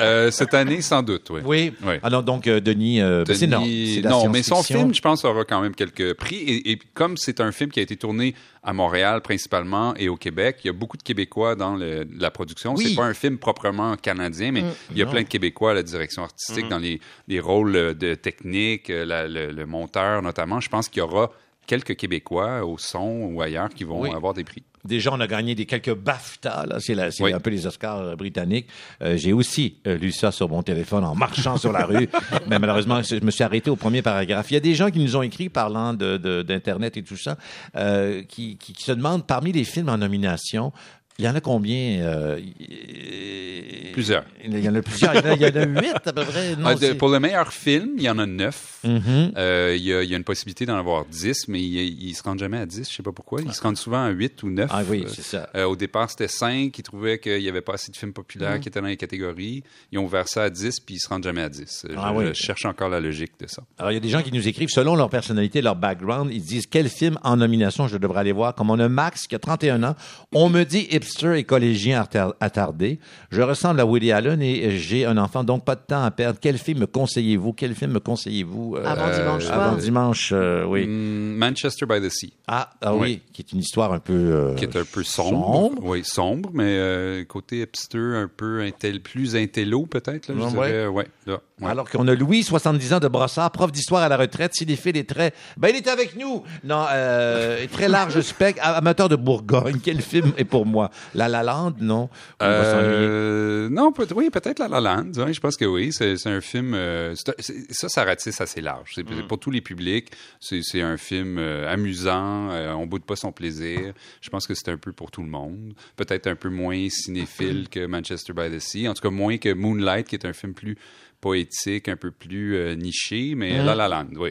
[0.00, 1.40] Euh, cette année sans doute, oui.
[1.44, 1.72] Oui.
[1.84, 1.94] Oui.
[2.02, 3.60] Ah non, donc euh, Denis, euh, Denis- c'est non.
[4.02, 6.36] la non, mais son film, je pense, aura quand même quelques prix.
[6.36, 10.16] Et, et comme c'est un film qui a été tourné à Montréal principalement et au
[10.16, 12.74] Québec, il y a beaucoup de Québécois dans le- la production.
[12.74, 12.88] Oui.
[12.90, 15.10] C'est pas un film proprement canadien, mais il y a Non.
[15.12, 19.28] plein de Québécois à la direction artistique, dans les, les rôles de technique, euh, la-
[19.28, 20.60] le, le monteur notamment.
[20.60, 21.30] Je pense qu'il y aura
[21.66, 24.10] quelques Québécois au son ou ailleurs qui vont Oui.
[24.14, 24.62] avoir des prix.
[24.84, 26.76] Déjà, on a gagné des quelques BAFTA, là.
[26.78, 27.32] C'est, la- c'est Oui.
[27.32, 28.68] un peu les Oscars euh, britanniques.
[29.02, 32.08] Euh, j'ai aussi euh, lu ça sur mon téléphone en marchant sur la rue.
[32.48, 34.48] Mais malheureusement, je me suis arrêté au premier paragraphe.
[34.52, 37.16] Il y a des gens qui nous ont écrit parlant de, de- d'Internet et tout
[37.16, 37.36] ça,
[37.74, 40.72] euh, qui, qui, qui se demandent parmi les films en nomination,
[41.18, 42.00] il y en a combien?
[42.02, 44.24] euh, y- Plusieurs.
[44.44, 45.14] Il y en a plusieurs.
[45.14, 46.54] Il y en a, il y en a huit, à peu près.
[46.56, 48.80] Non, Ah, de- pour le meilleur film, il y en a neuf.
[48.84, 49.32] Mhm.
[49.36, 52.14] Euh, il, y a, il y a une possibilité d'en avoir dix, mais ils ne
[52.14, 53.40] se rendent jamais à dix, je sais pas pourquoi.
[53.42, 54.70] Ils se rendent souvent à huit ou neuf.
[54.72, 55.48] Ah oui, Euh, c'est ça.
[55.66, 56.78] au départ, c'était cinq.
[56.78, 59.62] Ils trouvaient qu'il n'y avait pas assez de films populaires qui étaient dans les catégories.
[59.92, 61.86] Ils ont ouvert ça à 10, puis ils se rendent jamais à 10.
[61.88, 62.24] Euh, Ah je, oui.
[62.28, 63.62] je cherche encore la logique de ça.
[63.78, 66.42] Alors, il y a des gens qui nous écrivent, selon leur personnalité, leur background, ils
[66.42, 68.54] disent quel film en nomination je devrais aller voir?
[68.54, 69.96] Comme on a Max qui a 31 ans,
[70.32, 72.98] on me dit hipster et collégien attar- attardé.
[73.30, 76.38] Je ressemble à Woody Allen et j'ai un enfant, donc pas de temps à perdre.
[76.40, 77.52] Quel film me conseillez-vous?
[77.52, 78.76] Quel film me conseillez-vous?
[78.76, 79.60] euh, Avant dimanche soir.
[79.62, 80.86] Avant dimanche, euh, oui.
[80.86, 83.00] Hmm, Manchester by the Sea, Ah, ah oui.
[83.06, 83.22] Oui.
[83.32, 84.12] qui est une histoire un peu...
[84.12, 85.30] euh, qui est un peu sombre.
[85.54, 85.82] sombre.
[85.84, 90.28] Oui, sombre, mais euh, côté hipster, un peu intel, plus intello peut-être.
[90.28, 91.70] là, Je Ouais, dirais, ouais, là, ouais.
[91.70, 95.04] Alors qu'on a Louis, 70 ans de brossard, prof d'histoire à la retraite, cinéphile et
[95.04, 95.32] très...
[95.56, 96.42] Ben, il est avec nous!
[96.64, 99.78] Non, euh, très large spectre, amateur de Bourgogne.
[99.82, 100.90] Quel film est pour moi?
[101.14, 102.08] La La Land, non?
[102.42, 105.12] Euh, non, peut- oui, peut-être La La Land.
[105.32, 105.92] je pense que oui.
[105.92, 106.74] C'est un film.
[106.74, 108.92] euh, ça, ça ratisse assez large.
[108.94, 109.26] C'est Mm.
[109.28, 110.08] pour tous les publics.
[110.40, 112.50] C'est un film euh, amusant.
[112.50, 113.92] euh, on boude pas son plaisir.
[114.20, 115.74] Je pense que c'est un peu pour tout le monde.
[115.96, 118.88] Peut-être un peu moins cinéphile que Manchester by the Sea.
[118.88, 120.76] En tout cas, moins que Moonlight, qui est un film plus
[121.20, 123.34] poétique, un peu plus niché.
[123.34, 123.66] Mais Mm.
[123.66, 124.30] La La Land, oui.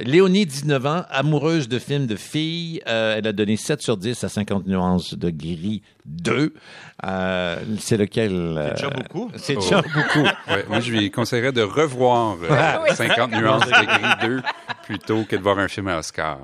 [0.00, 2.80] Léonie, 19 ans, amoureuse de films de filles.
[2.86, 6.54] Euh, elle a donné 7 sur 10 à 50 nuances de gris 2.
[7.04, 8.32] Euh, c'est lequel?
[8.32, 9.30] euh, déjà beaucoup.
[9.36, 10.28] C'est déjà beaucoup.
[10.48, 14.42] Ouais, moi, je lui conseillerais de revoir euh, 50 nuances de gris 2
[14.84, 16.38] plutôt que de voir un film à Oscar.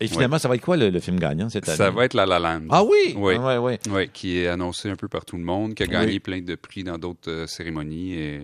[0.00, 1.76] Et finalement, ça va être quoi le, le film gagnant cette année?
[1.76, 2.62] Ça va être La La Land.
[2.70, 3.14] Ah oui?
[3.16, 3.34] Oui.
[3.38, 3.78] Ah ouais, ouais.
[3.90, 6.20] Oui, qui est annoncé un peu par tout le monde, qui a gagné Oui.
[6.20, 8.14] plein de prix dans d'autres euh, cérémonies.
[8.14, 8.40] Et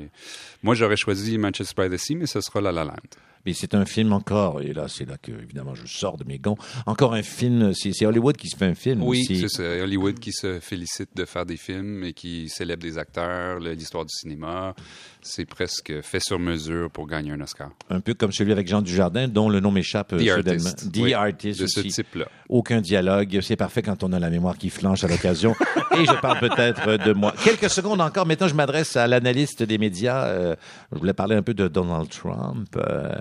[0.62, 2.96] moi, j'aurais choisi Manchester by the Sea, mais ce sera La La Land.
[3.44, 6.38] Mais c'est un film encore, et là, c'est là que, évidemment, je sors de mes
[6.38, 6.57] gonds.
[6.87, 9.62] Encore un film, c'est Hollywood qui se fait un film Oui, c'est ça.
[9.83, 14.14] Hollywood qui se félicite de faire des films et qui célèbre des acteurs, l'histoire du
[14.14, 14.74] cinéma.
[15.22, 17.70] C'est presque fait sur mesure pour gagner un Oscar.
[17.90, 20.28] Un peu comme celui avec Jean Dujardin, dont le nom m'échappe euh, The.
[20.48, 20.92] Artist.
[20.92, 22.26] The Oui, Artist de ce type-là.
[22.48, 23.38] Aucun dialogue.
[23.40, 25.55] C'est parfait quand on a la mémoire qui flanche à l'occasion.
[25.98, 27.35] Et je parle peut-être de moi.
[27.44, 28.26] Quelques secondes encore.
[28.26, 30.26] Maintenant, je m'adresse à l'analyste des médias.
[30.26, 30.57] Euh,
[30.92, 32.68] je voulais parler un peu de Donald Trump.
[32.76, 33.12] euh,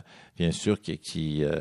[0.42, 1.52] bien sûr, qui, qui, euh,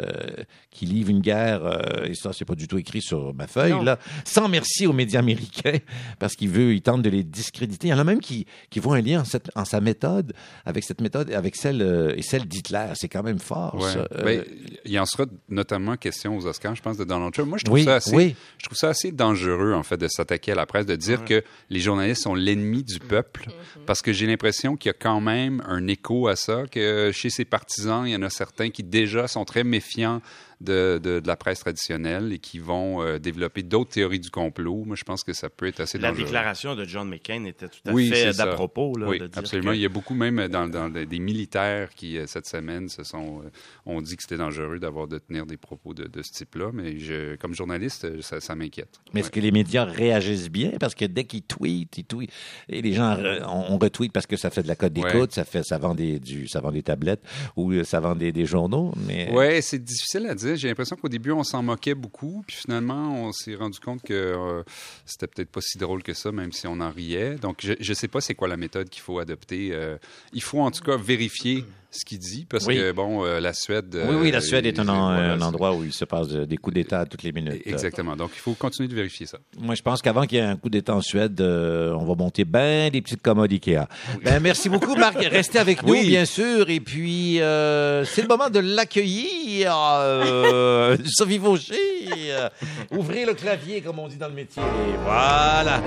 [0.71, 3.73] qui livre une guerre, euh, et ça, c'est pas du tout écrit sur ma feuille,
[3.73, 3.83] Non.
[3.83, 5.79] là, sans merci aux médias américains,
[6.19, 7.89] parce qu'il veut, il tente de les discréditer.
[7.89, 10.33] Il y en a même qui, qui voient un lien en, cette- en sa méthode,
[10.65, 12.87] avec cette méthode, avec celle, euh, et celle d'Hitler.
[12.95, 13.93] C'est quand même fort, Ouais.
[13.93, 14.09] ça.
[14.17, 14.45] Euh, Ben,
[14.87, 17.49] il en sera notamment question aux Oscars, je pense, de Donald Trump.
[17.51, 18.35] Moi, je trouve, Oui, ça, assez, oui.
[18.59, 21.43] je trouve ça assez dangereux, en fait, de s'attaquer à la presse, de dire que
[21.69, 23.49] les journalistes sont l'ennemi du peuple,
[23.87, 27.29] parce que j'ai l'impression qu'il y a quand même un écho à ça, que chez
[27.29, 30.21] ses partisans, il y en a certains qui déjà sont très méfiants
[30.61, 34.85] de, de, de la presse traditionnelle et qui vont euh, développer d'autres théories du complot.
[34.85, 36.25] Moi, je pense que ça peut être assez La dangereux.
[36.25, 38.45] déclaration de John McCain était tout à Oui, fait ça.
[38.45, 38.97] d'à propos.
[38.99, 39.71] Là, oui, de dire absolument.
[39.71, 43.05] que- Il y a beaucoup même dans, dans des militaires qui, euh, cette semaine, se
[43.05, 43.51] sont, euh,
[43.87, 46.71] ont dit que c'était dangereux d'avoir de tenir des propos de, de ce type-là.
[46.75, 49.01] Mais je, comme journaliste, euh, ça, ça m'inquiète.
[49.13, 49.21] Mais Ouais.
[49.21, 50.73] est-ce que les médias réagissent bien?
[50.79, 52.31] Parce que dès qu'ils tweetent, ils tweetent,
[52.69, 55.27] et les gens, on, on retweet parce que ça fait de la cote d'écoute, Ouais.
[55.31, 57.23] ça fait, ça vend des, du, ça vend des tablettes
[57.57, 59.31] ou euh, ça vend des, des journaux, mais.
[59.33, 60.50] Ouais, c'est difficile à dire.
[60.57, 64.15] J'ai l'impression qu'au début, on s'en moquait beaucoup, puis finalement, on s'est rendu compte que
[64.15, 64.63] euh,
[65.07, 67.37] c'était peut-être pas si drôle que ça, même si on en riait.
[67.37, 69.71] Donc, je, je sais pas c'est quoi la méthode qu'il faut adopter.
[69.73, 69.97] Euh,
[70.33, 72.77] il faut en tout cas vérifier ce qu'il dit, parce Oui.
[72.77, 73.99] que bon, euh, la Suède.
[74.09, 76.05] Oui, oui, la euh, Suède est un, ils- en- voilà, un endroit où il se
[76.05, 77.63] passe euh, des coups d'État toutes les minutes.
[77.67, 78.15] Exactement.
[78.17, 79.39] Donc, il faut continuer de vérifier ça.
[79.59, 82.15] Moi, je pense qu'avant qu'il y ait un coup d'État en Suède, euh, on va
[82.15, 83.87] monter ben des petites commodes Ikea.
[84.25, 85.17] Ben, merci beaucoup, Marc.
[85.31, 86.71] Restez avec nous, bien sûr.
[86.71, 89.75] Et puis, euh, c'est le moment de l'accueillir.
[89.77, 91.75] Euh, Sophie Fauché.
[92.31, 92.49] Euh,
[92.93, 94.63] ouvrez le clavier, comme on dit dans le métier.
[95.05, 95.83] Voilà.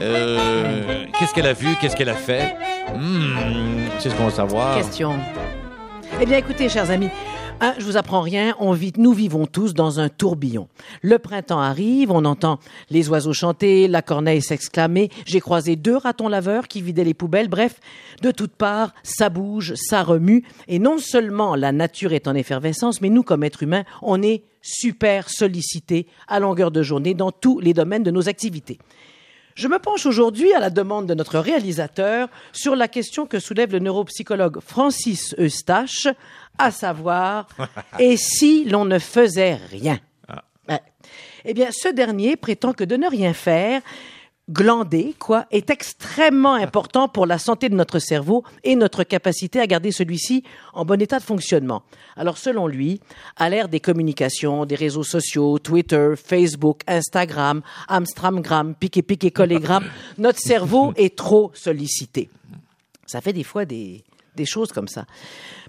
[0.00, 1.68] Euh, Qu'est-ce qu'elle a vu?
[1.80, 2.54] Qu'est-ce qu'elle a fait?
[2.94, 4.76] Hmm, c'est ce qu'on va savoir.
[4.76, 5.14] Question.
[6.22, 7.08] Eh bien, écoutez, chers amis,
[7.60, 8.54] hein, je vous apprends rien.
[8.60, 10.68] On vit, nous vivons tous dans un tourbillon.
[11.00, 15.10] Le printemps arrive, on entend les oiseaux chanter, la corneille s'exclamer.
[15.26, 17.48] J'ai croisé deux ratons laveurs qui vidaient les poubelles.
[17.48, 17.80] Bref,
[18.22, 20.44] de toutes parts, ça bouge, ça remue.
[20.68, 24.44] Et non seulement la nature est en effervescence, mais nous, comme êtres humains, on est
[24.60, 28.78] super sollicités à longueur de journée dans tous les domaines de nos activités.
[29.54, 33.72] Je me penche aujourd'hui, à la demande de notre réalisateur, sur la question que soulève
[33.72, 36.08] le neuropsychologue Francis Eustache,
[36.58, 37.48] à savoir,
[37.98, 39.98] et si l'on ne faisait rien?
[40.68, 40.80] Ouais.
[41.44, 43.82] Eh bien, ce dernier prétend que de ne rien faire,
[44.50, 49.66] glander, quoi, est extrêmement important pour la santé de notre cerveau et notre capacité à
[49.66, 50.42] garder celui-ci
[50.74, 51.82] en bon état de fonctionnement.
[52.16, 53.00] Alors, selon lui,
[53.36, 59.84] à l'ère des communications, des réseaux sociaux, Twitter, Facebook, Instagram, Amstramgram, piqué piqué collégramme,
[60.18, 62.28] notre cerveau est trop sollicité.
[63.06, 64.04] Ça fait des fois des,
[64.36, 65.04] des choses comme ça.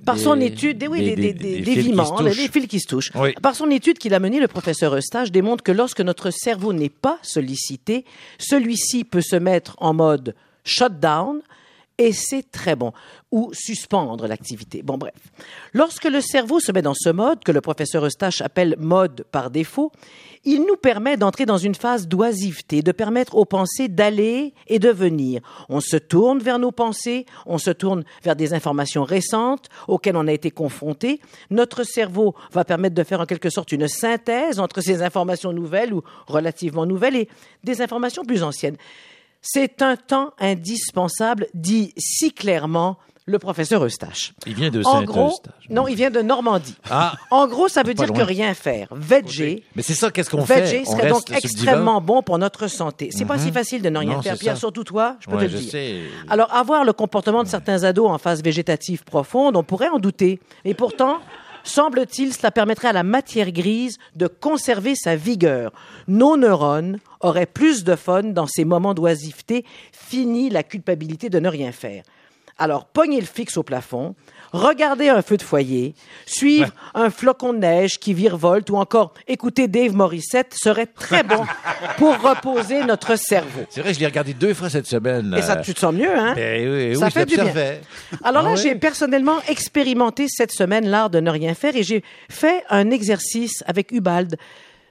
[0.05, 2.17] Par Des- son étude, des, oui, des- des, des, des- des, des fils qui viments,
[2.17, 2.49] se les touchent.
[2.51, 3.11] fils qui se touchent.
[3.15, 3.33] Oui.
[3.41, 6.89] Par son étude qu'il a menée, le professeur Eustache démontre que lorsque notre cerveau n'est
[6.89, 8.05] pas sollicité,
[8.39, 11.41] celui-ci peut se mettre en mode shutdown
[12.03, 12.91] et c'est très bon.
[13.31, 14.83] Ou suspendre l'activité.
[14.83, 15.13] Bon, bref.
[15.71, 19.49] Lorsque le cerveau se met dans ce mode, que le professeur Eustache appelle mode par
[19.49, 19.91] défaut,
[20.43, 24.89] il nous permet d'entrer dans une phase d'oisiveté, de permettre aux pensées d'aller et de
[24.89, 25.39] venir.
[25.69, 30.27] On se tourne vers nos pensées, on se tourne vers des informations récentes auxquelles on
[30.27, 31.21] a été confronté.
[31.49, 35.93] Notre cerveau va permettre de faire en quelque sorte une synthèse entre ces informations nouvelles
[35.93, 37.29] ou relativement nouvelles et
[37.63, 38.77] des informations plus anciennes.
[39.45, 44.33] C'est un temps indispensable, dit si clairement le professeur Eustache.
[44.45, 45.05] Il vient de En Saint-Eustache.
[45.15, 46.75] gros, non, il vient de Normandie.
[46.89, 47.13] Ah.
[47.31, 48.87] En gros, ça veut dire que rien faire.
[48.91, 50.61] Veger, Mais c'est ça, qu'est-ce qu'on fait?
[50.61, 53.09] Veger serait donc extrêmement bon pour notre santé.
[53.11, 53.43] C'est pas Mhm.
[53.43, 55.59] si facile de ne rien Non, faire, Pierre, surtout toi, je peux Ouais, te le
[55.59, 55.71] dire.
[55.71, 56.01] sais.
[56.29, 60.41] Alors, avoir le comportement de certains ados en phase végétative profonde, on pourrait en douter.
[60.65, 61.19] Et pourtant,
[61.63, 65.71] semble-t-il, cela permettrait à la matière grise de conserver sa vigueur.
[66.07, 69.65] Nos neurones auraient plus de fun dans ces moments d'oisiveté.
[69.91, 72.03] Fini la culpabilité de ne rien faire.
[72.57, 74.15] Alors, pognez le fixe au plafond,
[74.51, 79.67] regardez un feu de foyer, suivre un flocon de neige qui virevolte ou encore écouter
[79.67, 81.43] Dave Morissette serait très bon
[81.97, 83.61] pour reposer notre cerveau.
[83.69, 85.33] C'est vrai, je l'ai regardé deux fois cette semaine.
[85.35, 86.33] Et ça, euh, tu te sens mieux, hein?
[86.35, 87.51] ben oui, ça oui, fait du bien.
[88.23, 92.03] Alors là, Ah j'ai personnellement expérimenté cette semaine l'art de ne rien faire et j'ai
[92.29, 94.37] fait un exercice avec Ubald.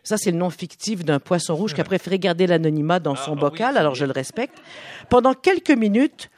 [0.03, 3.37] Ça, c'est le nom fictif d'un poisson rouge qui a préféré garder l'anonymat dans son
[3.37, 4.59] bocal, alors je le respecte.
[5.09, 6.29] Pendant quelques minutes,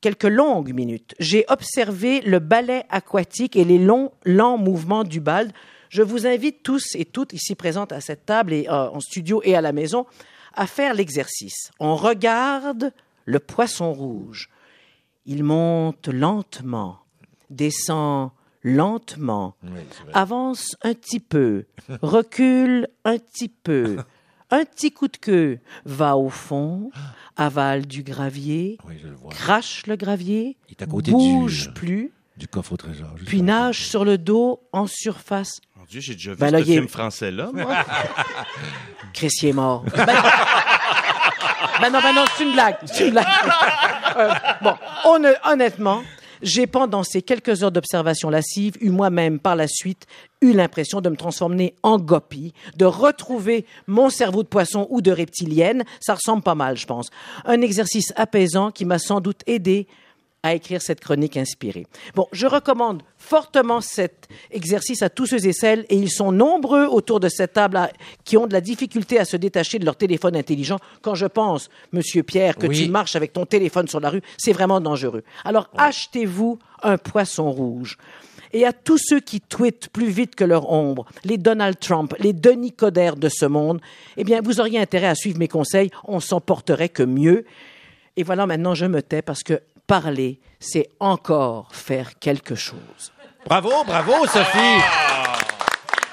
[0.00, 1.14] quelques longues minutes.
[1.18, 5.52] J'ai observé le ballet aquatique et les longs, lents mouvements du bal.
[5.88, 9.40] Je vous invite tous et toutes ici présentes à cette table et euh, en studio
[9.44, 10.06] et à la maison
[10.54, 11.70] à faire l'exercice.
[11.78, 12.92] On regarde
[13.24, 14.48] le poisson rouge.
[15.26, 16.98] Il monte lentement,
[17.50, 18.30] descend
[18.62, 19.54] lentement,
[20.12, 21.64] avance un petit peu,
[22.02, 23.98] recule un petit peu,
[24.50, 26.90] un petit coup de queue, va au fond,
[27.36, 29.30] avale du gravier, Oui, je le vois.
[29.32, 33.08] crache le gravier, Il est à côté bouge du- plus, Du coffre au trésor.
[33.26, 35.60] puis nage sur le dos en surface.
[35.76, 37.84] Mon Dieu, j'ai déjà vu Ben ce là, est- film français-là, moi.
[39.12, 39.84] Christier est mort.
[39.96, 40.06] Ben,
[41.80, 42.76] ben non, ben non, c'est une blague.
[42.86, 43.26] C'est une blague.
[44.16, 46.02] Euh, bon, honn- honnêtement,
[46.42, 50.06] j'ai pendant ces quelques heures d'observation lascive eu moi-même par la suite
[50.40, 55.12] eu l'impression de me transformer en gopie, de retrouver mon cerveau de poisson ou de
[55.12, 55.84] reptilienne.
[56.00, 57.10] Ça ressemble pas mal, je pense.
[57.44, 59.86] Un exercice apaisant qui m'a sans doute aidé
[60.42, 61.86] à écrire cette chronique inspirée.
[62.14, 66.86] Bon, je recommande fortement cet exercice à tous ceux et celles, et ils sont nombreux
[66.86, 67.90] autour de cette table à-
[68.24, 70.78] qui ont de la difficulté à se détacher de leur téléphone intelligent.
[71.02, 72.84] Quand je pense, Monsieur Pierre, que Oui.
[72.84, 75.24] tu marches avec ton téléphone sur la rue, c'est vraiment dangereux.
[75.44, 77.98] Alors, achetez-vous un poisson rouge.
[78.52, 82.32] Et à tous ceux qui tweetent plus vite que leur ombre, les Donald Trump, les
[82.32, 83.80] Denis Coderre de ce monde,
[84.16, 85.90] eh bien, vous auriez intérêt à suivre mes conseils.
[86.04, 87.44] On s'en porterait que mieux.
[88.16, 93.10] Et voilà, maintenant, je me tais parce que parler, c'est encore faire quelque chose.
[93.44, 94.78] Bravo, bravo, Sophie!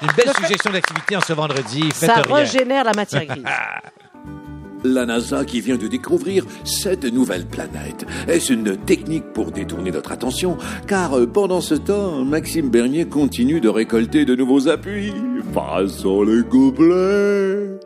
[0.02, 1.82] Une belle suggestion d'activité en ce vendredi.
[1.94, 2.38] Faites Ça rien.
[2.38, 3.44] régénère la matière grise.
[4.84, 8.06] La NASA qui vient de découvrir cette nouvelle planète.
[8.28, 13.60] Est-ce une technique pour détourner notre attention Car euh, pendant ce temps, Maxime Bernier continue
[13.60, 15.14] de récolter de nouveaux appuis.
[15.54, 17.80] Passons les gobelets.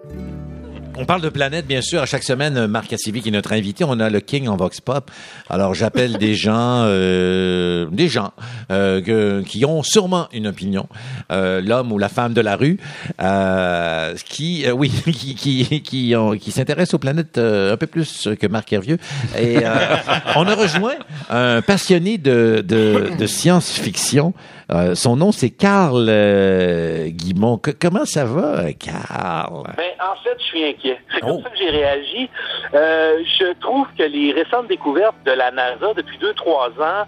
[0.97, 2.01] On parle de planète, bien sûr.
[2.01, 3.83] À chaque semaine, Marc Cassivi qui est notre invité.
[3.87, 5.09] On a le King en Vox Pop.
[5.49, 8.33] Alors, j'appelle des gens, euh, des gens
[8.71, 10.87] euh, que- qui ont sûrement une opinion.
[11.31, 12.77] Euh, L'homme ou la femme de la rue,
[13.21, 17.87] euh, qui, euh, oui, qui qui qui, ont- qui s'intéressent aux planètes euh, un peu
[17.87, 18.97] plus que Marc Hervieux.
[19.39, 19.69] Et euh,
[20.35, 20.95] on a rejoint
[21.29, 24.33] un passionné de de, de science-fiction.
[24.73, 27.57] Euh, son nom, c'est Carl euh, Guimont.
[27.57, 29.63] Que- comment ça va, Carl?
[29.75, 30.97] Ben, en fait, je suis inquiet.
[31.13, 31.27] C'est Oh.
[31.27, 32.29] comme ça que j'ai réagi.
[32.73, 37.05] Euh, je trouve que les récentes découvertes de la NASA depuis deux, trois ans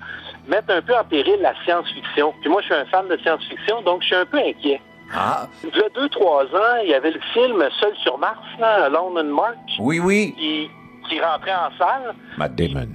[0.48, 2.34] mettent un peu en péril la science-fiction.
[2.42, 4.82] Puis moi, je suis un fan de science-fiction, donc je suis un peu inquiet.
[5.16, 8.40] Ah, Il y a deux, trois ans, il y avait le film Seul sur Mars,
[8.60, 10.34] là, Alone on Mars, oui, oui.
[10.38, 10.70] qui,
[11.10, 12.14] qui rentrait en salle.
[12.38, 12.88] Matt Damon.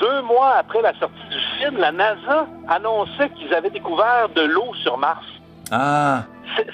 [0.00, 4.72] Deux mois après la sortie du film, la NASA annonçait qu'ils avaient découvert de l'eau
[4.82, 5.24] sur Mars.
[5.70, 6.22] Ah,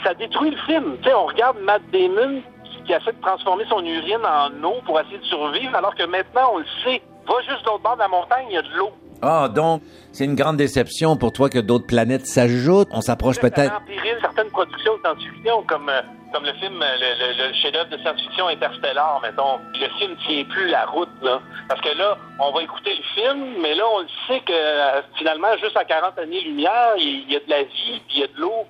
[0.04, 0.96] ça détruit le film.
[1.02, 2.40] Tu sais, on regarde Matt Damon
[2.84, 6.52] qui, essaie de transformer son urine en eau pour essayer de survivre, alors que maintenant,
[6.54, 7.02] on le sait.
[7.26, 8.92] Va juste de l'autre bord de la montagne, il y a de l'eau.
[9.22, 12.88] Ah, donc, c'est une grande déception pour toi que d'autres planètes s'ajoutent.
[12.90, 13.81] On s'approche Ça peut-être.
[13.87, 16.00] péril certaines productions de science-fiction, comme, euh,
[16.33, 19.59] comme le film, euh, le, le- le chef-d'œuvre de science-fiction Interstellar, mettons.
[19.74, 21.40] Le film tient plus la route, là.
[21.68, 25.00] Parce que là, on va écouter le film, mais là, on le sait que euh,
[25.18, 28.24] finalement, juste à 40 années-lumière, il il y a de la vie, puis il y
[28.24, 28.64] a de l'eau.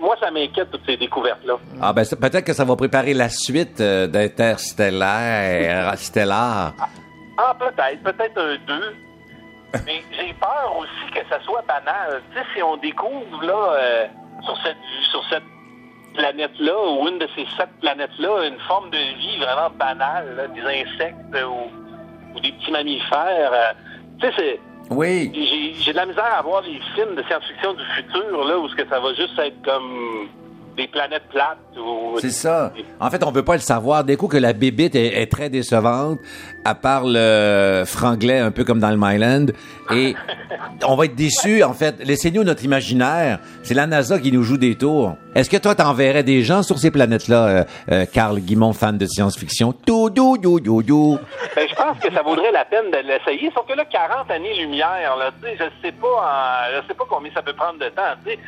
[0.00, 1.54] Moi, ça m'inquiète, toutes ces découvertes-là.
[1.80, 6.72] Ah, ben, ça- peut-être que ça va préparer la suite euh, d'Interstellaire, Stellar.
[7.38, 8.96] Ah, peut-être, peut-être un 2.
[9.86, 12.22] Mais j'ai peur aussi que ça soit banal.
[12.32, 14.06] Tu sais, si on découvre, là, euh,
[14.44, 14.76] sur cette,
[15.10, 15.42] sur cette
[16.14, 20.60] planète-là, ou une de ces sept planètes-là, une forme de vie vraiment banale, là, des
[20.60, 23.72] insectes euh, ou, ou des petits mammifères, euh,
[24.20, 24.60] tu sais, c'est...
[24.90, 25.30] Oui.
[25.32, 28.68] J'ai j'ai de la misère à voir les films de science-fiction du futur, là, où
[28.68, 30.28] ce que ça va juste être comme
[30.76, 32.18] des planètes plates ou...
[32.18, 32.72] C'est ça.
[33.00, 34.04] En fait, on veut pas le savoir.
[34.04, 36.18] Dès coup que la bébite est, est très décevante,
[36.64, 39.46] à part le franglais un peu comme dans le Myland,
[39.94, 40.14] et
[40.86, 41.62] on va être déçus.
[41.62, 43.38] En fait, laissez-nous notre imaginaire.
[43.62, 45.16] C'est la NASA qui nous joue des tours.
[45.34, 49.06] Est-ce que toi, t'enverrais des gens sur ces planètes-là, euh, euh, Carl Guimont, fan de
[49.06, 49.72] science-fiction?
[49.72, 51.18] Tout, dou, dou, dou, dou.
[51.56, 53.50] Ben, je pense que ça vaudrait la peine de l'essayer.
[53.54, 57.04] Sauf que là, 40 années-lumière, là, tu sais, je sais pas, en- je sais pas
[57.08, 58.02] combien ça peut prendre de temps.
[58.26, 58.38] tu sais.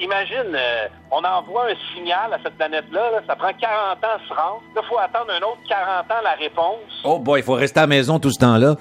[0.00, 4.28] Imagine, euh, on envoie un signal à cette planète-là, là, ça prend 40 ans à
[4.28, 4.62] se rendre.
[4.74, 6.90] Là, faut attendre un autre 40 ans la réponse.
[7.04, 8.76] Oh boy, il faut rester à la maison tout ce temps-là?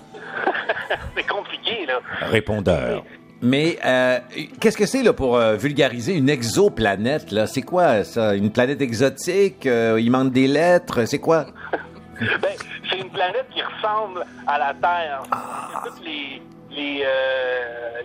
[1.16, 2.00] C'est compliqué, là.
[2.22, 3.04] Répondeur.
[3.42, 4.20] Mais euh,
[4.62, 7.46] qu'est-ce que c'est là pour euh, vulgariser une exoplanète là?
[7.46, 8.36] C'est quoi ça?
[8.36, 9.66] Une planète exotique?
[9.66, 11.06] Euh, Il manque des lettres?
[11.06, 11.46] C'est quoi?
[12.42, 12.52] Ben,
[12.90, 15.24] c'est une planète qui ressemble à la Terre.
[15.84, 17.06] C'est toutes les les,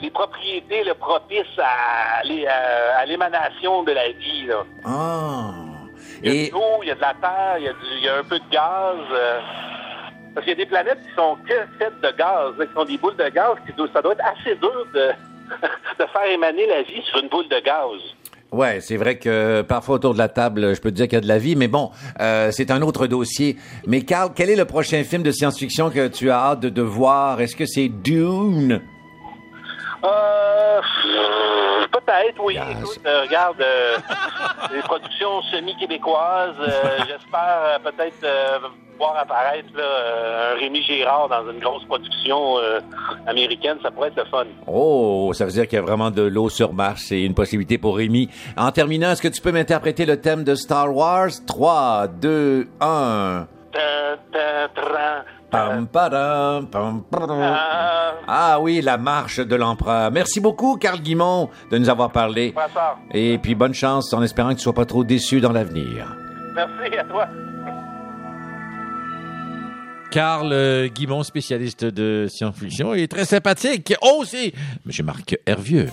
[0.02, 4.46] les propriétés là, propices à, les- à, à l'émanation de la vie.
[4.46, 4.64] Là.
[4.84, 5.50] Ah
[6.22, 7.72] Il y a Et de l'eau, il y a de la terre, il y a,
[7.72, 8.96] du- il y a un peu de gaz.
[10.38, 10.40] Euh.
[10.40, 12.84] Parce qu'il y a des planètes qui sont que faites de gaz, là, qui sont
[12.84, 15.10] des boules de gaz, qui ça doit être assez dur de,
[15.98, 18.00] de faire émaner la vie sur une boule de gaz.
[18.50, 21.18] Ouais, c'est vrai que parfois autour de la table, je peux te dire qu'il y
[21.18, 23.56] a de la vie, mais bon, euh, c'est un autre dossier.
[23.86, 26.82] Mais Carl, quel est le prochain film de science-fiction que tu as hâte de, de
[26.82, 27.42] voir?
[27.42, 28.80] Est-ce que c'est Dune?
[30.02, 30.80] Euh,
[31.92, 32.54] peut-être, oui.
[32.54, 32.64] Yes.
[32.70, 33.96] Écoute, euh, regarde, euh,
[34.72, 38.58] les productions semi-québécoises, euh, j'espère euh, peut-être euh,
[38.98, 42.80] voir apparaître là, euh, un Rémi Girard dans une grosse production euh,
[43.26, 44.44] américaine, ça pourrait être le fun.
[44.66, 47.04] Oh, ça veut dire qu'il y a vraiment de l'eau sur Mars.
[47.08, 48.28] C'est une possibilité pour Rémi.
[48.56, 51.30] En terminant, est-ce que tu peux m'interpréter le thème de Star Wars?
[51.46, 53.46] 3, 2, 1.
[53.72, 53.78] Tan,
[54.32, 54.38] tan,
[54.74, 57.28] tran, Pam, padam, pam, padam.
[57.38, 57.54] tan.
[58.26, 60.10] Ah oui, la marche de l'empereur.
[60.10, 62.54] Merci beaucoup, Carl Guimont, de nous avoir parlé.
[63.14, 66.14] Et puis bonne chance en espérant que tu sois pas trop déçu dans l'avenir.
[66.54, 67.26] merci à toi.
[70.10, 73.94] Carl euh, Guimond, spécialiste de science-fiction, est très sympathique.
[74.02, 74.52] Oh, c'est
[74.84, 75.88] Monsieur Marc Hervieux.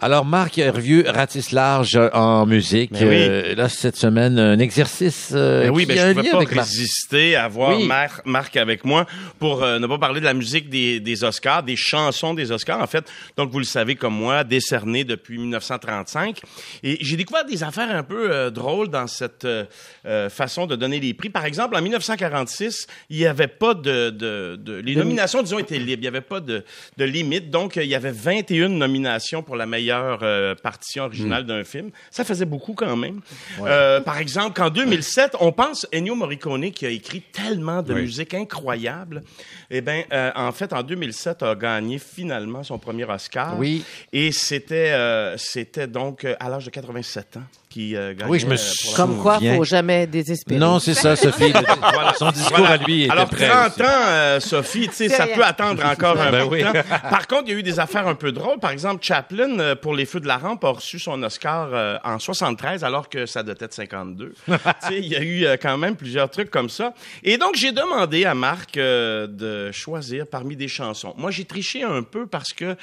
[0.00, 2.90] Alors, Marc Hervieux ratisse large en musique.
[2.92, 2.98] Oui.
[3.02, 6.38] Euh, là, cette semaine, un exercice euh, Ben oui, qui ben, je un pouvais pas
[6.40, 6.50] Marc.
[6.52, 7.86] résister à voir Oui.
[7.86, 9.06] Mar- Marc avec moi
[9.38, 12.80] pour euh, ne pas parler de la musique des, des Oscars, des chansons des Oscars,
[12.82, 13.04] en fait.
[13.36, 16.40] Donc, vous le savez comme moi, décerné depuis 1935.
[16.82, 19.64] Et j'ai découvert des affaires un peu euh, drôles dans cette euh,
[20.06, 21.30] euh, façon de donner les prix.
[21.30, 24.10] Par exemple, en 1946, il n'y avait pas de...
[24.10, 26.64] de, de- les nominations, disons, étaient Il n'y avait pas de,
[26.96, 27.50] de limite.
[27.50, 31.90] Donc, il y avait 21 nominations pour la meilleure euh, partition originale d'un film.
[32.10, 33.20] Ça faisait beaucoup quand même.
[33.60, 38.02] Euh, par exemple, qu'en 2007, on pense Ennio Morricone qui a écrit tellement de Oui.
[38.02, 39.22] musique incroyable.
[39.70, 43.58] Eh ben, euh, en fait, en 2007, a gagné finalement son premier Oscar.
[43.58, 43.84] Oui.
[44.12, 44.94] Et c'était,
[45.36, 48.30] c'était donc à l'âge de 87 ans qui euh, gagnait.
[48.30, 49.56] Oui, je me euh, suis- pour la- Comme quoi, souviens.
[49.56, 50.58] faut jamais désespérer.
[50.58, 51.52] Non, c'est ça, Sophie.
[51.52, 52.14] Le- Voilà.
[52.18, 52.74] Son discours Voilà.
[52.74, 53.82] à lui était Alors, prêt 30 aussi.
[53.82, 55.34] ans, euh, Sophie, tu sais, ça rien.
[55.36, 56.62] peut attendre encore un Ben peu oui.
[56.62, 56.72] de temps.
[57.10, 58.58] Par contre, il y a eu des affaires un peu drôles.
[58.58, 61.98] Par exemple, Chaplin, euh, pour Les Feux de la Rampe, a reçu son Oscar euh,
[62.04, 64.34] en 73, alors que ça datait de 52.
[64.46, 64.52] tu
[64.88, 66.94] sais, il y a eu euh, quand même plusieurs trucs comme ça.
[67.22, 71.12] Et donc, j'ai demandé à Marc euh, de choisir parmi des chansons.
[71.16, 72.76] Moi, j'ai triché un peu parce que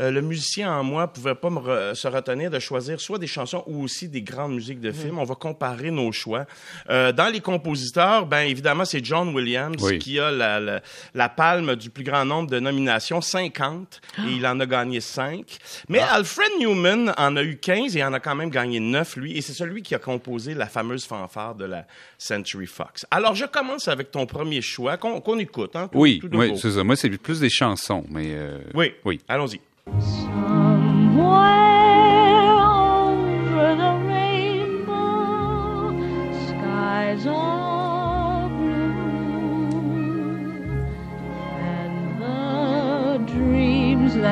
[0.00, 3.26] euh, le musicien en moi pouvait pas me re- se retenir de choisir soit des
[3.26, 5.18] chansons ou aussi des grandes musiques de films.
[5.18, 6.46] On va comparer nos choix.
[6.90, 9.98] Euh, dans les compositeurs, ben évidemment, c'est John Williams Oui.
[9.98, 10.80] qui a la, la,
[11.14, 15.44] la palme du plus grand nombre de nominations, 50, et il en a gagné 5.
[15.88, 19.36] Mais Alfred Newman en a eu 15 et en a quand même gagné 9, lui,
[19.36, 21.86] et c'est celui qui a composé la fameuse fanfare de la
[22.18, 23.06] Century Fox.
[23.10, 25.76] Alors, je commence avec ton premier choix, qu'on qu'on écoute.
[25.76, 26.82] Hein, tout- Oui, tout oui, c'est ça.
[26.84, 28.28] Moi, c'est plus des chansons, mais...
[28.28, 29.20] euh, Oui, Oui.
[29.28, 29.60] allons-y.
[30.00, 31.61] Somewhere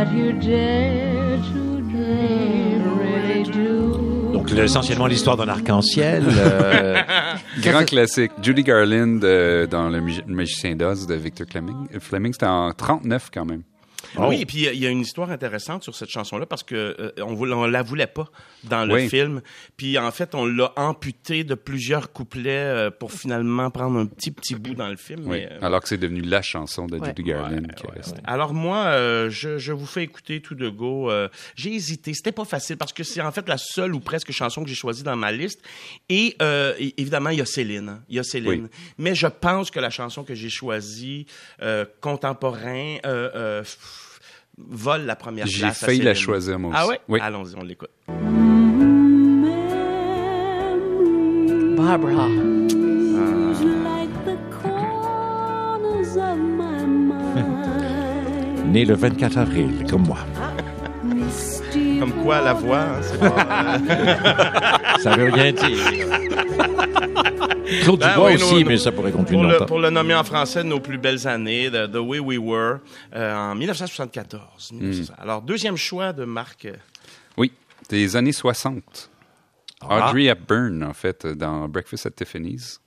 [0.05, 4.33] that you dare to dream really do.
[4.33, 6.25] Donc, le- essentiellement l'histoire d'un arc-en-ciel.
[6.29, 6.97] euh,
[7.63, 8.33] Grand classique.
[8.41, 11.87] Judy Garland euh, dans Le Magi- Magicien d'Oz de Victor Fleming.
[11.95, 13.63] Euh, Fleming, c'était en 39 quand même.
[14.18, 17.12] Oui, et puis il y a une histoire intéressante sur cette chanson-là parce que euh,
[17.23, 18.29] on, voulait- on la voulait pas
[18.64, 19.09] dans le Oui.
[19.09, 19.40] film.
[19.77, 24.31] Puis en fait, on l'a amputé de plusieurs couplets euh, pour finalement prendre un petit
[24.31, 25.20] petit bout dans le film.
[25.27, 25.40] Oui.
[25.40, 27.09] mais, euh, Alors que c'est devenu la chanson de Ouais.
[27.09, 28.16] Judy Garland Ouais, qui ouais.
[28.25, 31.11] Alors moi, euh, je, je vous fais écouter tout de go.
[31.11, 34.33] Euh, j'ai hésité, c'était pas facile parce que c'est en fait la seule ou presque
[34.33, 35.61] chanson que j'ai choisie dans ma liste.
[36.09, 38.01] Et euh, évidemment, il y a Céline.
[38.09, 38.64] Il y a Céline.
[38.64, 38.68] Oui.
[38.99, 41.27] Mais je pense que la chanson que j'ai choisie,
[41.62, 43.62] euh, contemporain, euh, euh,
[44.68, 45.83] vole la première J'ai place.
[45.83, 46.90] à failli la choisir, moi Ah aussi.
[46.92, 47.01] ouais?
[47.09, 47.20] Oui.
[47.23, 47.90] Allons-y, on l'écoute.
[51.77, 52.29] Barbara.
[52.29, 57.46] Like the corners of my mind.
[58.73, 60.18] né le 24 avril, comme moi.
[62.01, 63.79] Comme quoi, la voix, hein, c'est pas...
[65.01, 65.69] Ça veut rien dire.
[67.83, 69.67] Claude Ben Dubois oui, aussi, nos- mais ça pourrait continuer Pour le, longtemps.
[69.67, 72.79] pour le nommer en français, nos plus belles années, The, The Way We Were,
[73.15, 74.73] euh, en 1974.
[74.73, 74.93] Hmm.
[75.19, 76.67] Alors, deuxième choix de Marc.
[77.37, 77.53] Oui,
[77.89, 79.11] des années 60.
[79.83, 80.09] Ah.
[80.09, 82.81] Audrey Hepburn, en fait, dans Breakfast at Tiffany's.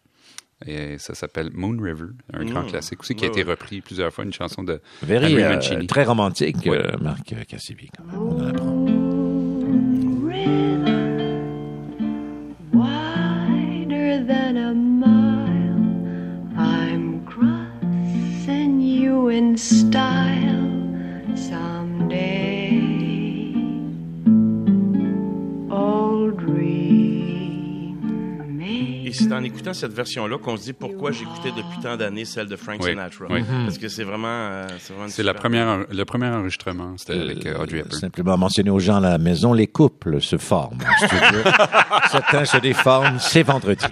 [0.66, 4.24] Et ça s'apelle Moon River, un grand classique aussi, qui a été repris plusieurs fois,
[4.24, 5.88] une chanson de Very, Henry euh, Mancini.
[5.88, 8.18] très romantique, euh, Marc Cassivi, quand même.
[8.18, 8.73] On en apprend.
[29.24, 32.56] C'est en écoutant cette version-là qu'on se dit pourquoi j'écoutais depuis tant d'années celle de
[32.56, 33.26] Frank Oui, Sinatra.
[33.30, 33.44] oui.
[33.66, 34.68] Parce que c'est vraiment, euh,
[35.08, 38.00] c'est la première, le premier enregistrement, c'était avec euh, Audrey Hepburn.
[38.00, 40.80] Simplement mentionner aux gens à la maison, les couples se forment.
[42.12, 43.86] Certains se déforment, c'est vendredi.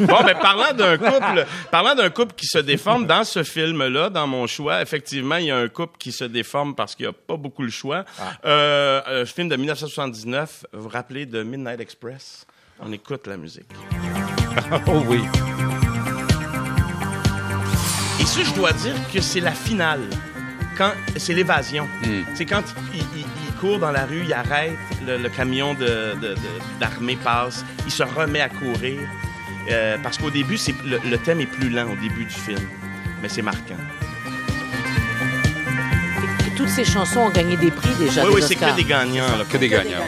[0.00, 4.26] Bon, mais parlant d'un couple, parlant d'un couple qui se déforme dans ce film-là, dans
[4.26, 7.12] mon choix, effectivement, il y a un couple qui se déforme parce qu'il n'y a
[7.12, 8.04] pas beaucoup le choix.
[8.44, 12.46] Euh, un film de 1979, vous vous rappelez de Midnight Express?
[12.80, 13.68] On écoute la musique.
[14.86, 15.22] Oh oui.
[18.20, 20.02] Et ça, je dois dire que c'est la finale.
[20.76, 21.88] Quand c'est l'évasion.
[22.34, 22.62] C'est quand
[22.94, 24.76] il, il- il court dans la rue, il arrête,
[25.06, 26.36] le, le camion de, de- de-
[26.80, 29.00] d'armée passe, il se remet à courir.
[29.70, 32.58] Euh, parce qu'au début, c'est, le, le thème est plus lent au début du film,
[33.22, 33.76] mais c'est marquant.
[36.46, 38.22] Et toutes ces chansons ont gagné des prix déjà.
[38.24, 39.36] oui, des oui, c'est que des gagnants.
[39.38, 39.44] là.
[39.48, 40.02] Que des gagnants.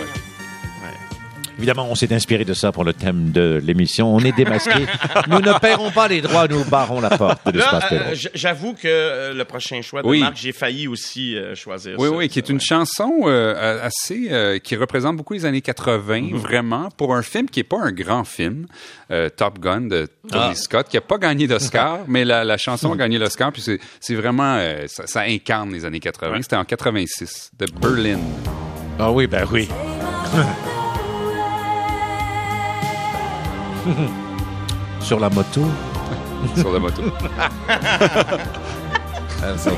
[1.58, 4.14] Évidemment, on s'est inspiré de ça pour le thème de l'émission.
[4.14, 4.86] On est démasqué.
[5.28, 8.80] nous ne paierons pas les droits, nous barrons la porte de l'espace euh, j'avoue que
[8.86, 10.20] euh, le prochain choix de Oui.
[10.20, 12.14] Marc, j'ai failli aussi euh, choisir Oui, ça.
[12.14, 16.88] oui, qui est une chanson euh, assez euh, qui représente beaucoup les années 80, vraiment,
[16.96, 18.66] pour un film qui est pas un grand film,
[19.10, 22.92] euh, Top Gun de Tony Scott, qui a pas gagné d'Oscar, mais la, la chanson
[22.92, 23.62] a gagné l'Oscar, puis
[24.00, 26.42] c'est, vraiment, euh, ça, ça incarne les années 80.
[26.42, 28.18] C'était en 86, de Berlin.
[28.98, 29.68] Ah oui, ben oui.
[35.00, 35.62] Sur la moto.
[36.56, 37.02] sur la moto.
[39.46, 39.70] Ah, c'est-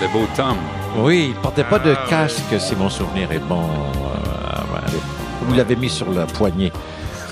[0.00, 0.56] Le beau Tom.
[0.98, 3.62] Oui, il portait pas de casque, si mon souvenir est bon.
[3.62, 4.80] Euh,
[5.42, 6.72] Vous l'avez mis sur la poignée.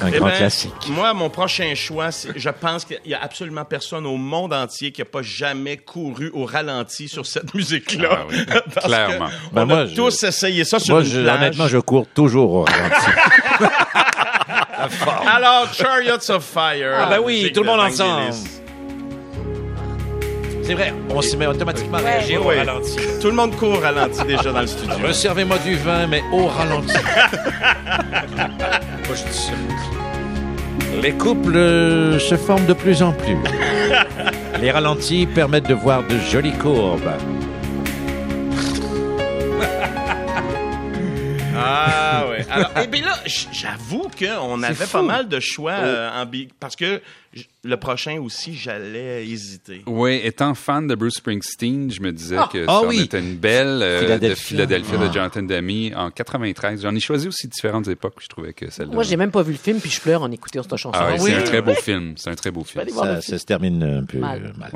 [0.01, 0.73] Un Eh grand ben, classique.
[0.89, 4.93] Moi, mon prochain choix, c'est- je pense qu'il y a absolument personne au monde entier
[4.93, 8.09] qui n'a pas jamais couru au ralenti sur cette musique-là.
[8.13, 8.37] Ah oui,
[8.75, 9.29] Parce que clairement.
[9.53, 11.37] Ben on moi, a je- tous essayé ça sur Moi, une je- plage.
[11.37, 13.07] honnêtement, je cours toujours au ralenti.
[15.27, 16.95] Alors, Chariots of Fire.
[17.01, 18.01] Ah, ben oui, tout le de monde Vangelis.
[18.29, 18.49] ensemble.
[20.69, 22.99] C'est vrai, on se met automatiquement à réagir au ralenti.
[23.23, 25.15] Tout le monde court au ralenti déjà dans le studio.
[25.15, 26.93] Servez-moi du vin, mais au ralenti.
[28.37, 29.53] Moi, je dis ça.
[31.01, 33.39] Les couples euh, se forment de plus en plus.
[34.61, 37.13] Les ralentis permettent de voir de jolies courbes.
[41.61, 42.47] Ah ouais.
[42.51, 43.19] Alors, eh bien là,
[43.53, 47.01] j'avoue qu'on avait pas mal de choix euh, en bi- parce que
[47.63, 49.83] le prochain aussi, j'allais hésiter.
[49.87, 53.01] Oui, étant fan de Bruce Springsteen, je me disais que ah ça oui.
[53.03, 54.45] était une belle euh, de Philadelphia.
[54.45, 55.09] Philadelphia Ah.
[55.09, 56.83] de Jonathan Demme en 93.
[56.83, 58.17] J'en ai choisi aussi différentes époques.
[58.21, 58.95] Je trouvais que celle-là.
[58.95, 60.99] Moi, j'ai même pas vu le film, puis je pleure en écoutant cette chanson.
[60.99, 61.31] Ah ouais, oui.
[61.33, 62.15] c'est un très beau film.
[62.17, 62.85] C'est un très beau film.
[62.89, 63.21] Ça, film.
[63.21, 64.53] ça se termine un peu Mal.
[64.57, 64.71] mal.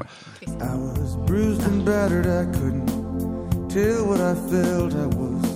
[0.46, 2.86] I was bruised and battered, I couldn't
[3.68, 4.92] tell what I felt.
[4.92, 5.51] I was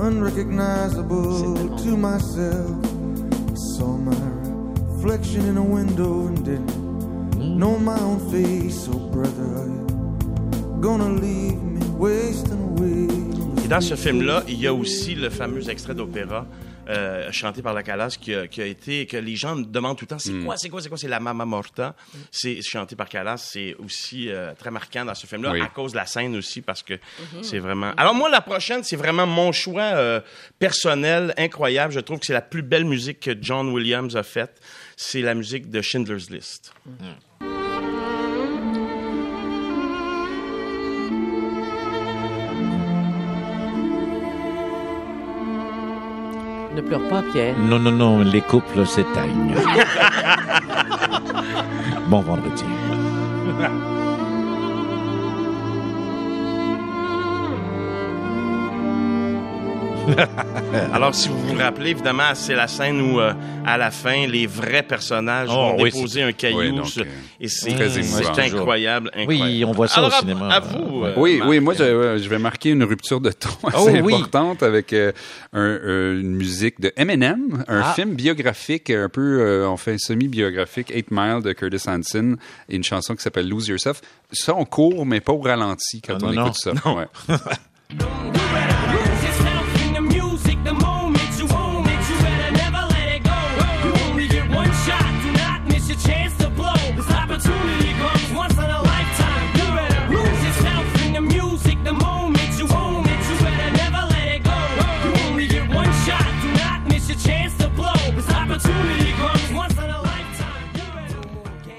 [0.00, 2.76] unrecognizable to myself.
[3.50, 4.16] I saw my
[4.94, 8.88] reflection in a window and didn't know my own face.
[8.90, 13.08] Oh, brother, are you gonna leave me wasting away?
[13.64, 16.46] Et dans ce film-là, il y a aussi le fameux extrait d'opéra
[16.88, 19.98] euh, chanté par la Calas qui a, qui a été que les gens me demandent
[19.98, 21.94] tout le temps c'est quoi c'est quoi c'est quoi c'est la Mama Morta?
[22.30, 25.60] C'est chanté par Calas c'est aussi euh, très marquant dans ce film-là Oui.
[25.60, 26.94] à cause de la scène aussi parce que
[27.42, 30.20] c'est vraiment alors moi la prochaine c'est vraiment mon choix euh,
[30.58, 31.92] personnel incroyable.
[31.92, 34.60] Je trouve que c'est la plus belle musique que John Williams a faite.
[34.96, 36.72] C'est la musique de Schindler's List
[46.78, 47.56] Ne pleure pas, Pierre.
[47.58, 49.56] Non, non, non, les couples s'éteignent.
[52.06, 52.62] bon vendredi.
[60.92, 63.32] Alors, si vous vous rappelez, évidemment, c'est la scène où, euh,
[63.66, 66.58] à la fin, les vrais personnages Oh, vont oui, déposer un caillou.
[66.58, 67.06] Oui, donc, sur- euh,
[67.40, 68.00] et c'est très c'est
[68.54, 69.28] incroyable, incroyable.
[69.28, 70.48] Oui, on voit ça Alors, au à- cinéma.
[70.48, 71.04] À vous.
[71.04, 71.50] euh, Oui, Marc.
[71.50, 74.14] oui, moi je, vais marquer une rupture de ton assez Oh, oui.
[74.14, 75.12] importante avec euh,
[75.52, 77.92] un- euh, une musique de Eminem, un Ah.
[77.94, 82.36] film biographique, un peu, euh, on fait un semi-biographique, Eight Mile de Curtis Hanson,
[82.68, 84.00] et une chanson qui s'appelle Lose Yourself.
[84.32, 86.72] Ça, on court, mais pas au ralenti quand Ah, on non, écoute ça.
[86.92, 87.06] Ouais.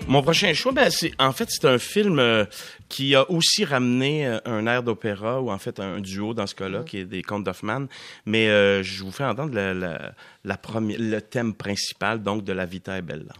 [0.09, 2.43] Mon prochain choix, ben, c'est, en fait, c'est un film euh,
[2.89, 6.55] qui a aussi ramené euh, un air d'opéra, ou en fait un duo dans ce
[6.55, 7.87] cas-là, qui est des contes d'Hoffmann.
[8.25, 12.53] Mais euh, je vous fais entendre la, la, la première, le thème principal, donc de
[12.53, 13.33] La Vita è Bella.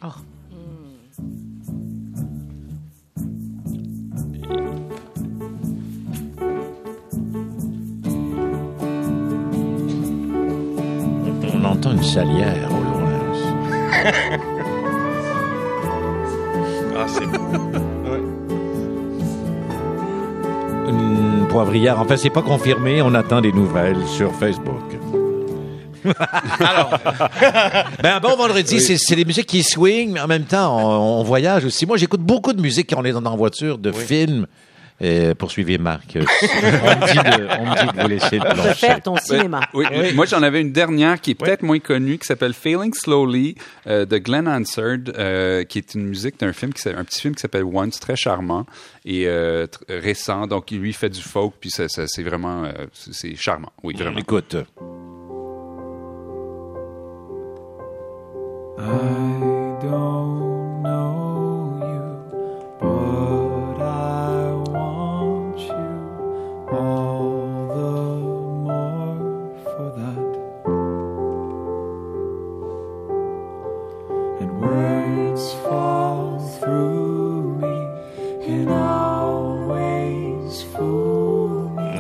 [11.51, 12.99] On entend une salière au loin.
[17.01, 17.37] Ah, c'est beau.
[20.87, 21.99] Une poivrière.
[21.99, 23.01] Enfin, c'est pas confirmé.
[23.01, 24.97] On attend des nouvelles sur Facebook.
[26.59, 26.97] Alors,
[28.03, 31.23] Ben, bon vendredi, c'est- c'est des musiques qui swing, mais en même temps, on, on
[31.23, 31.85] voyage aussi.
[31.85, 34.47] Moi, j'écoute beaucoup de musique quand on est dans, en voiture, de films.
[35.01, 36.11] Et poursuivez Marc.
[36.15, 39.01] on, me dit de, on me dit de vous laisser le peux faire plancher.
[39.01, 39.61] ton cinéma.
[39.73, 43.55] Oui, moi j'en avais une dernière qui est peut-être moins connue, qui s'appelle Failing Slowly
[43.87, 47.35] euh, de Glenn Hansard, euh, qui est une musique d'un film, qui, un petit film
[47.35, 48.65] qui s'appelle Once, très charmant
[49.05, 50.47] et euh, récent.
[50.47, 53.71] Donc lui il fait du folk, puis ça, ça- c'est vraiment, euh, c'est charmant.
[53.83, 54.17] Oui, vraiment.
[54.17, 54.57] l'écoute.
[58.81, 59.58] I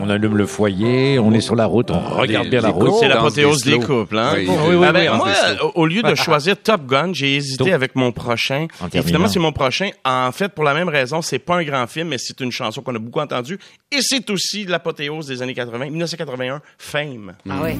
[0.09, 2.93] On allume le foyer, on est sur la route, on regarde les- bien la route.
[2.99, 4.31] c'est l'apothéose des couples, hein?
[4.37, 5.71] Oui, oui, oui, Ah ben, oui, moi, slow.
[5.75, 8.65] au- lieu de choisir Top Gun, j'ai hésité Top- avec mon prochain.
[8.81, 9.91] En Et finalement, c'est mon prochain.
[10.03, 12.81] En fait, pour la même raison, c'est pas un grand film, mais c'est une chanson
[12.81, 13.59] qu'on a beaucoup entendue.
[13.91, 17.33] Et c'est aussi l'apothéose des années 80, 1981, Fame.
[17.47, 17.77] Ah ouais.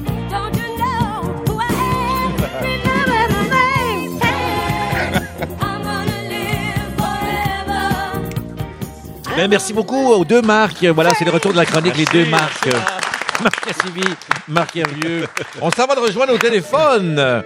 [9.40, 9.48] Forever.
[9.48, 10.84] Ben, merci beaucoup aux deux marques.
[10.84, 12.68] Voilà, c'est le retour de la chronique, les deux marques.
[13.42, 14.04] Marc Cassivi,
[14.48, 15.26] Marc Hervieux.
[15.62, 17.42] On s'en va de rejoindre au téléphone,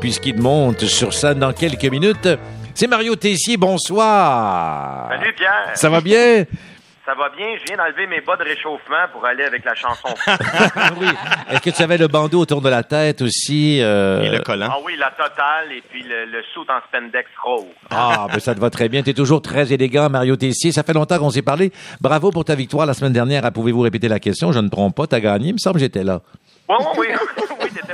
[0.00, 2.28] puisqu'il monte sur scène dans quelques minutes.
[2.74, 5.08] C'est Mario Tessier, bonsoir.
[5.10, 5.70] Salut Pierre.
[5.74, 6.44] Ça va bien?
[7.04, 7.46] Ça va bien.
[7.58, 10.08] Je viens d'enlever mes bas de réchauffement pour aller avec la chanson.
[11.00, 11.08] oui.
[11.50, 13.80] Est-ce que tu avais le bandeau autour de la tête aussi?
[13.82, 14.22] euh?
[14.22, 14.68] Et le collant.
[14.70, 17.64] ah oui, la totale et puis le, le suit en spandex rose.
[17.90, 19.02] Ah, ben ça te va très bien.
[19.02, 20.70] Tu es toujours très élégant, Mario Tessier.
[20.70, 21.72] Ça fait longtemps qu'on s'est parlé.
[22.00, 23.50] Bravo pour ta victoire la semaine dernière.
[23.52, 24.52] Pouvez-vous répéter la question?
[24.52, 25.48] Je ne trompe pas, tu as gagné.
[25.48, 26.20] Il me semble que j'étais là.
[26.68, 27.41] Oui, oui, oui.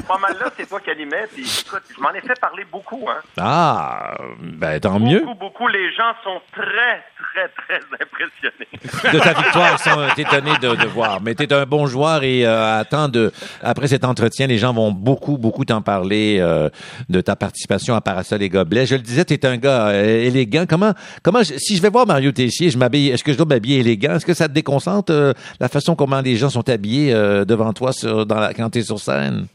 [0.09, 0.51] Pas mal là.
[0.57, 1.27] C'est toi qui animais.
[1.33, 3.07] Puis écoute, je m'en ai fait parler beaucoup.
[3.09, 3.21] Hein.
[3.39, 5.21] Ah, ben tant mieux.
[5.21, 5.69] Beaucoup, beaucoup.
[5.69, 7.03] Les gens sont très,
[7.33, 9.13] très, très impressionnés.
[9.13, 11.21] de ta victoire, ils sont euh, étonnés de, de voir.
[11.21, 13.31] Mais tu es un bon joueur et euh, attends de,
[13.63, 16.69] après cet entretien, les gens vont beaucoup, beaucoup t'en parler euh,
[17.09, 18.87] de ta participation à Parasol et Gobelets.
[18.87, 20.65] Je le disais, tu es un gars euh, élégant.
[20.69, 20.93] Comment,
[21.23, 23.81] comment, je- si je vais voir Mario Tessier, je m'habille, est-ce que je dois m'habiller
[23.81, 24.15] élégant?
[24.15, 27.73] Est-ce que ça te déconcentre euh, la façon comment les gens sont habillés euh, devant
[27.73, 29.47] toi sur, dans la, quand tu es sur scène?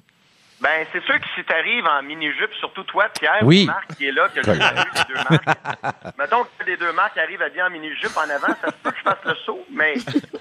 [0.63, 3.63] Ben, c'est sûr que si t'arrives en mini-jupe, surtout toi, Pierre, Oui.
[3.63, 4.57] ou Marc qui est là, que je salue
[4.95, 6.15] les deux marques.
[6.17, 8.91] Mettons que les deux marques arrivent à bien en mini-jupe en avant, ça se peut
[8.91, 9.95] que je fasse le saut, mais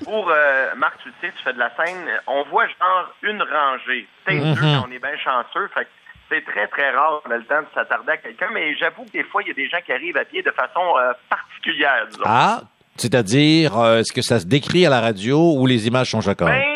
[0.05, 3.43] pour euh, Marc, tu le sais, tu fais de la scène, on voit genre une
[3.43, 4.07] rangée.
[4.25, 5.91] Peut-être deux quand on est bien chanceux, fait que
[6.31, 9.11] c'est très, très rare qu'on a le temps de s'attarder à quelqu'un, mais j'avoue que
[9.11, 12.07] des fois, il y a des gens qui arrivent à pied de façon euh, particulière,
[12.09, 12.23] disons.
[12.25, 12.61] Ah,
[12.97, 16.49] c'est-à-dire, euh, est-ce que ça se décrit à la radio ou les images sont choquantes?
[16.49, 16.72] Ben,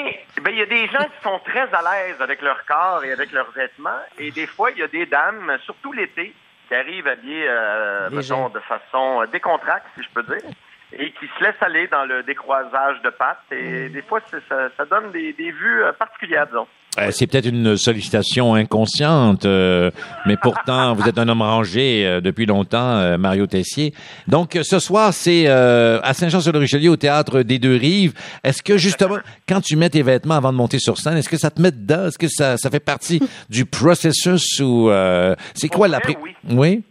[0.47, 3.11] ben, il y a des gens qui sont très à l'aise avec leur corps et
[3.11, 6.33] avec leurs vêtements, et des fois, il y a des dames, surtout l'été,
[6.69, 10.49] qui arrivent habillées, euh, mettons, de façon euh, décontracte, si je peux dire,
[10.93, 15.11] et qui se laissent aller dans le décroisage de pattes, et des fois, ça donne
[15.11, 16.69] des, des vues euh, particulières, disons.
[16.99, 19.91] Euh, c'est peut-être une sollicitation inconsciente, euh,
[20.25, 23.93] mais pourtant, vous êtes un homme rangé euh, depuis longtemps, euh, Mario Tessier.
[24.29, 28.15] Donc, ce soir, c'est euh, à Saint-Jean-sur-le-Richelieu, au Théâtre des Deux-Rives.
[28.45, 29.19] Est-ce que, justement,
[29.49, 31.71] quand tu mets tes vêtements avant de monter sur scène, est-ce que ça te met
[31.71, 32.07] dedans?
[32.07, 33.21] Est-ce que ça, ça fait partie
[33.51, 34.91] du processus ou...
[34.91, 36.01] euh, c'est quoi la...
[36.07, 36.35] oui.
[36.51, 36.83] Oui?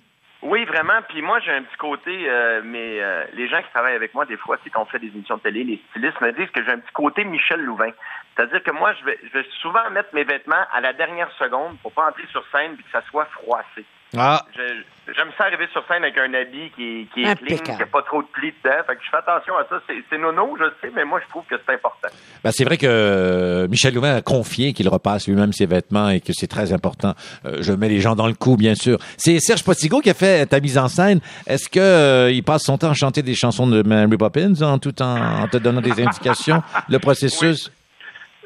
[0.48, 1.02] Oui, vraiment.
[1.10, 4.26] Puis moi, j'ai un petit côté, euh, mais euh, les gens qui travaillent avec moi,
[4.26, 6.64] des fois, c'est quand on fait des émissions de télé, les stylistes me disent que
[6.64, 7.90] j'ai un petit côté Michel Louvain.
[8.36, 11.78] C'est-à-dire que moi, je vais, je vais souvent mettre mes vêtements à la dernière seconde
[11.82, 13.86] pour pas entrer sur scène et que ça soit froissé.
[14.18, 14.84] Ah, Je-
[15.16, 17.86] J'aime ça arriver sur scène avec un habit qui est, qui est clean, qui n'a
[17.86, 18.76] pas trop de plis dedans.
[18.88, 19.80] Fait que je fais attention à ça.
[19.88, 22.08] C'est- C'est nono, je sais, mais moi, je trouve que c'est important.
[22.44, 26.22] Ben, c'est vrai que euh, Michel Louvain a confié qu'il repasse lui-même ses vêtements et
[26.22, 27.14] que c'est très important.
[27.46, 28.98] Euh, je mets les gens dans le coup, bien sûr.
[29.18, 31.20] C'est Serge Postigo qui a fait ta mise en scène.
[31.46, 34.80] Est-ce que euh, il passe son temps à chanter des chansons de Mary Poppins en
[34.80, 37.68] tout en, en te donnant des indications, le processus?
[37.68, 37.74] Oui,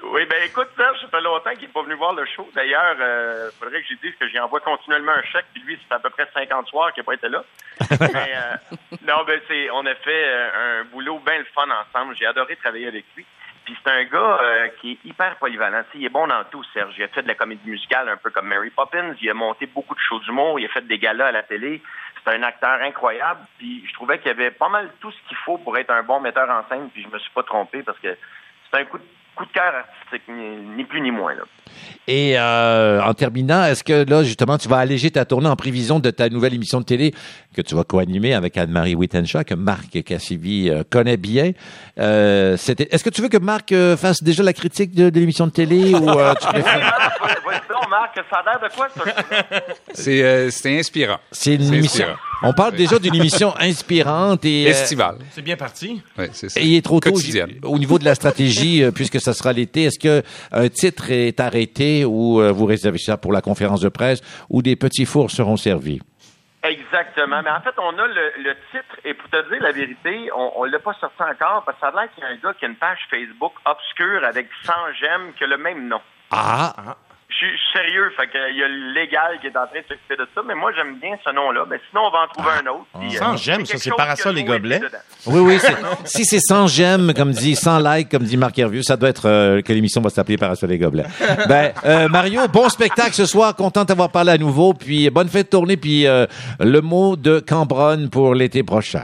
[0.04, 2.48] ben écoute, Serge, ça fait longtemps qu'il n'est pas venu voir le show.
[2.54, 5.96] D'ailleurs, il faudrait que je dise que j'y envoie continuellement un chèque, puis lui, fait
[5.96, 7.44] à peu près 50 soirs qu'il n'a pas été là.
[7.90, 8.76] Mais euh,
[9.08, 12.16] non, ben c'est, on a fait euh, un boulot bien le fun ensemble.
[12.16, 13.26] J'ai adoré travailler avec lui.
[13.66, 15.84] Puis c'est un gars euh, qui est hyper polyvalent.
[15.94, 16.94] Il est bon dans tout, Serge.
[16.98, 19.14] Il a fait de la comédie musicale un peu comme Mary Poppins.
[19.22, 20.60] Il a monté beaucoup de shows d'humour.
[20.60, 21.82] Il a fait des galas à la télé.
[22.24, 23.42] C'est un acteur incroyable.
[23.58, 26.04] Puis je trouvais qu'il y avait pas mal tout ce qu'il faut pour être un
[26.04, 26.90] bon metteur en scène.
[26.90, 28.18] Puis je me suis pas trompé parce que
[28.72, 29.04] c'est un coup de,
[29.40, 31.34] coup de cœur artistique, ni, ni plus ni moins.
[31.34, 31.44] Là.
[32.08, 36.00] Et euh, en terminant, est-ce que là, justement, tu vas alléger ta tournée en prévision
[36.00, 37.14] de ta nouvelle émission de télé
[37.56, 41.52] que tu vas co-animer avec Anne-Marie Wittenshaw, que Marc Cassivi euh, connaît bien?
[42.00, 45.52] Euh, est-ce que tu veux que Marc fasse déjà la critique de, de l'émission de
[45.52, 47.10] télé ou tu préfères...
[47.90, 49.04] Marc, ça a l'air de quoi, ça?
[49.94, 51.18] C'est euh, c'était inspirant.
[51.32, 52.04] C'est une C'est émission.
[52.06, 52.20] inspirant.
[52.42, 54.74] On parle déjà d'une émission inspirante et euh.
[55.32, 56.02] C'est bien parti.
[56.32, 56.62] C'est ça.
[56.62, 57.12] Et il est trop tôt
[57.64, 59.84] au niveau de la stratégie, euh, puisque ça sera l'été.
[59.86, 63.90] Est-ce que un titre est arrêté ou euh, vous réservez ça pour la conférence de
[63.90, 66.00] presse ou des petits fours seront servis?
[66.64, 67.42] Exactement.
[67.44, 70.66] Mais en fait, on a le, le titre, et pour te dire la vérité, on
[70.66, 72.54] ne l'a pas sorti encore, parce que ça a l'air qu'il y a un gars
[72.60, 76.02] qui a une page Facebook obscure avec 100 j'aime qui a le même nom.
[76.32, 76.74] Ah!
[77.32, 79.80] Je suis je suis sérieux, fait qu'il y a le légal qui est en train
[79.80, 81.64] de s'occuper de ça, mais moi j'aime bien ce nom-là.
[81.70, 82.86] Mais sinon, on va en trouver un autre.
[83.00, 84.82] puis, Sans euh, j'aime, ça, c'est Parasol et gobelets.
[85.28, 85.60] Oui, oui.
[85.60, 89.10] c'est- si c'est 100 j'aime, comme dit, 100 likes, comme dit Marc Hervieux, ça doit
[89.10, 91.06] être euh, que l'émission va s'appeler Parasol et Gobelets.
[91.48, 93.56] Ben, euh, Mario, bon spectacle ce soir.
[93.56, 94.74] Content d'avoir parlé à nouveau.
[94.74, 95.78] Puis bonne fête de tournée.
[95.78, 96.26] Puis euh,
[96.60, 99.04] le mot de Cambronne pour l'été prochain.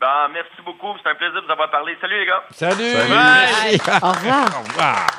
[0.00, 1.94] Ben, merci beaucoup, c'est un plaisir de vous avoir parlé.
[2.00, 2.42] Salut les gars!
[2.52, 2.94] Salut!
[4.02, 5.10] Au revoir.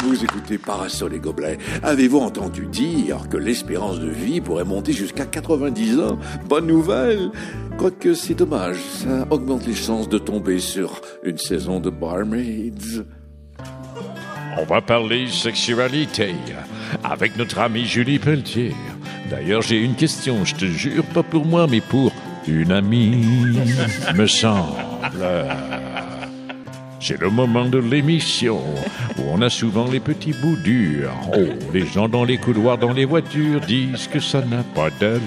[0.00, 1.58] Vous écoutez Parasol et Gobelets.
[1.82, 6.18] Avez-vous entendu dire que l'espérance de vie pourrait monter jusqu'à 90 ans
[6.48, 7.30] Bonne nouvelle
[7.78, 12.72] Quoique c'est dommage, ça augmente les chances de tomber sur une saison de Barmaids.
[14.58, 16.34] On va parler sexualité
[17.04, 18.74] avec notre amie Julie Pelletier.
[19.30, 22.12] D'ailleurs, j'ai une question, je te jure, pas pour moi, mais pour
[22.46, 23.26] une amie,
[24.14, 24.76] me semble.
[27.08, 28.58] C'est le moment de l'émission
[29.16, 31.12] où on a souvent les petits bouts durs.
[31.32, 31.38] Oh,
[31.72, 35.22] les gens dans les couloirs, dans les voitures disent que ça n'a pas d'allure.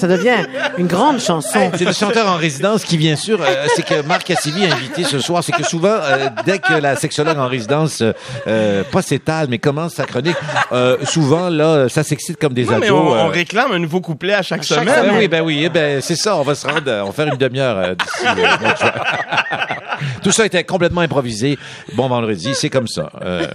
[0.00, 0.46] Ça devient
[0.78, 1.70] une grande chanson.
[1.76, 5.04] C'est le chanteur en résidence qui, bien sûr, euh, c'est que Marc Cassivi est invité
[5.04, 5.44] ce soir.
[5.44, 8.12] C'est que souvent, euh, dès que la sexologue en résidence, euh,
[8.46, 10.36] euh, pas s'étale, mais commence sa chronique,
[10.72, 12.98] euh, souvent, là, ça s'excite comme des Non, mais ados.
[12.98, 13.18] on, euh.
[13.24, 14.94] on réclame un nouveau couplet à chaque, chaque semaine.
[15.04, 15.18] Semaine.
[15.18, 16.36] oui, ben oui, eh ben, c'est ça.
[16.36, 18.90] On va se rendre, on va faire une demi-heure euh, d'ici euh.
[20.22, 21.58] Tout ça était complètement improvisé.
[21.94, 23.10] Bon vendredi, c'est comme ça.
[23.22, 23.46] Euh,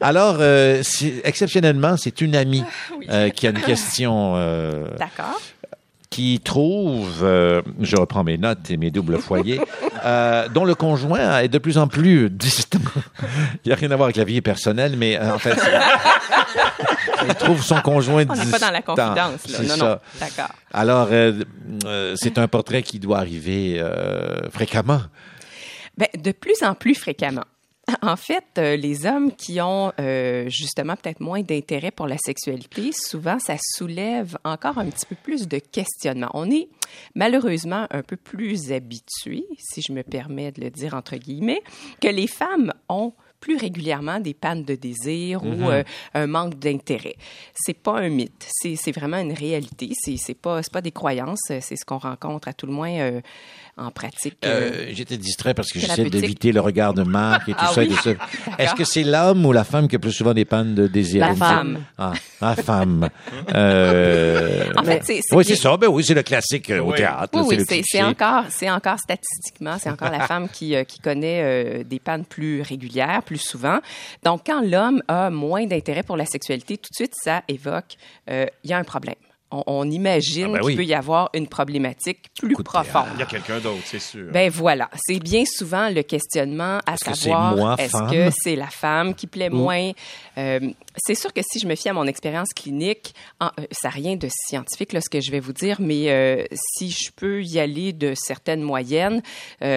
[0.00, 0.82] alors, euh,
[1.24, 2.64] exceptionnellement, c'est une amie
[3.10, 4.34] euh, qui a une question.
[4.36, 5.40] euh, D'accord.
[6.12, 9.60] Qui trouve, euh, je reprends mes notes et mes doubles foyers,
[10.04, 12.78] euh, dont le conjoint est de plus en plus distant.
[13.64, 15.56] Il n'y a rien à voir avec la vie personnelle, mais euh, en fait,
[17.26, 18.58] il trouve son conjoint On n'est distant.
[18.58, 19.58] pas dans la confidence, là.
[19.62, 19.76] Non, ça.
[19.76, 19.98] non.
[20.20, 20.54] D'accord.
[20.72, 21.32] Alors, euh,
[21.86, 25.00] euh, c'est un portrait qui doit arriver euh, fréquemment.
[25.96, 27.44] Ben, de plus en plus fréquemment.
[28.02, 32.90] En fait, euh, les hommes qui ont euh, justement peut-être moins d'intérêt pour la sexualité,
[32.92, 36.30] souvent ça soulève encore un petit peu plus de questionnements.
[36.34, 36.68] On est
[37.14, 41.62] malheureusement un peu plus habitué, si je me permets de le dire entre guillemets,
[42.00, 43.12] que les femmes ont
[43.42, 45.82] plus régulièrement des pannes de désir ou euh,
[46.14, 47.16] un manque d'intérêt.
[47.52, 49.90] C'est pas un mythe, c'est vraiment une réalité.
[49.94, 53.20] C'est c'est pas pas des croyances, c'est ce qu'on rencontre à tout le moins euh,
[53.76, 54.36] en pratique.
[54.44, 57.72] euh, Euh, J'étais distrait parce que j'essaie d'éviter le regard de Marc et tout Ah
[57.74, 57.80] ça.
[57.80, 57.90] oui?
[58.58, 61.26] Est-ce que c'est l'homme ou la femme qui a plus souvent des pannes de désir?
[61.26, 61.82] La femme.
[61.98, 63.08] Ah, la femme.
[63.54, 65.76] Euh, En fait, c'est c'est- oui, c'est ça.
[65.76, 66.96] Ben oui, c'est le classique euh, au Oui.
[66.98, 67.28] théâtre.
[67.34, 70.98] Oui, là, oui, c'est encore, c'est encore statistiquement, c'est encore la femme qui, euh, qui
[71.00, 73.78] connaît euh, des pannes plus régulières, plus souvent.
[74.24, 77.96] Donc, quand l'homme a moins d'intérêt pour la sexualité, tout de suite, ça évoque,
[78.30, 79.14] euh, il y a un problème.
[79.52, 83.06] On, on imagine Ah ben qu'il peut y avoir une problématique plus profonde.
[83.14, 84.30] Il y a quelqu'un d'autre, c'est sûr.
[84.32, 89.26] Ben voilà, c'est bien souvent le questionnement à savoir est-ce que c'est la femme qui
[89.26, 89.90] plaît moins?
[90.38, 90.60] Euh,
[90.96, 93.94] c'est sûr que si je me fie à mon expérience clinique, en- euh, ça n'a
[93.94, 97.42] rien de scientifique là ce que je vais vous dire, mais euh, si je peux
[97.42, 99.22] y aller de certaines moyennes,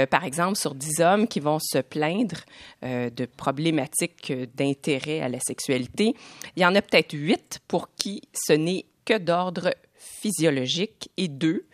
[0.10, 2.38] par exemple sur 10 hommes qui vont se plaindre
[2.84, 6.14] de problématiques d'intérêt à la sexualité,
[6.56, 11.66] il y en a peut-être 8 pour qui ce n'est que d'ordre physiologique et deux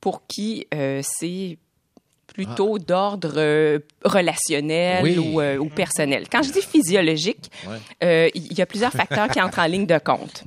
[0.00, 1.58] pour qui euh, c'est
[2.32, 5.18] plutôt d'ordre euh, relationnel Oui.
[5.18, 6.24] ou, euh, ou personnel.
[6.30, 7.76] Quand je dis physiologique, Ouais.
[8.04, 10.44] euh, il y a plusieurs facteurs qui entrent en ligne de compte.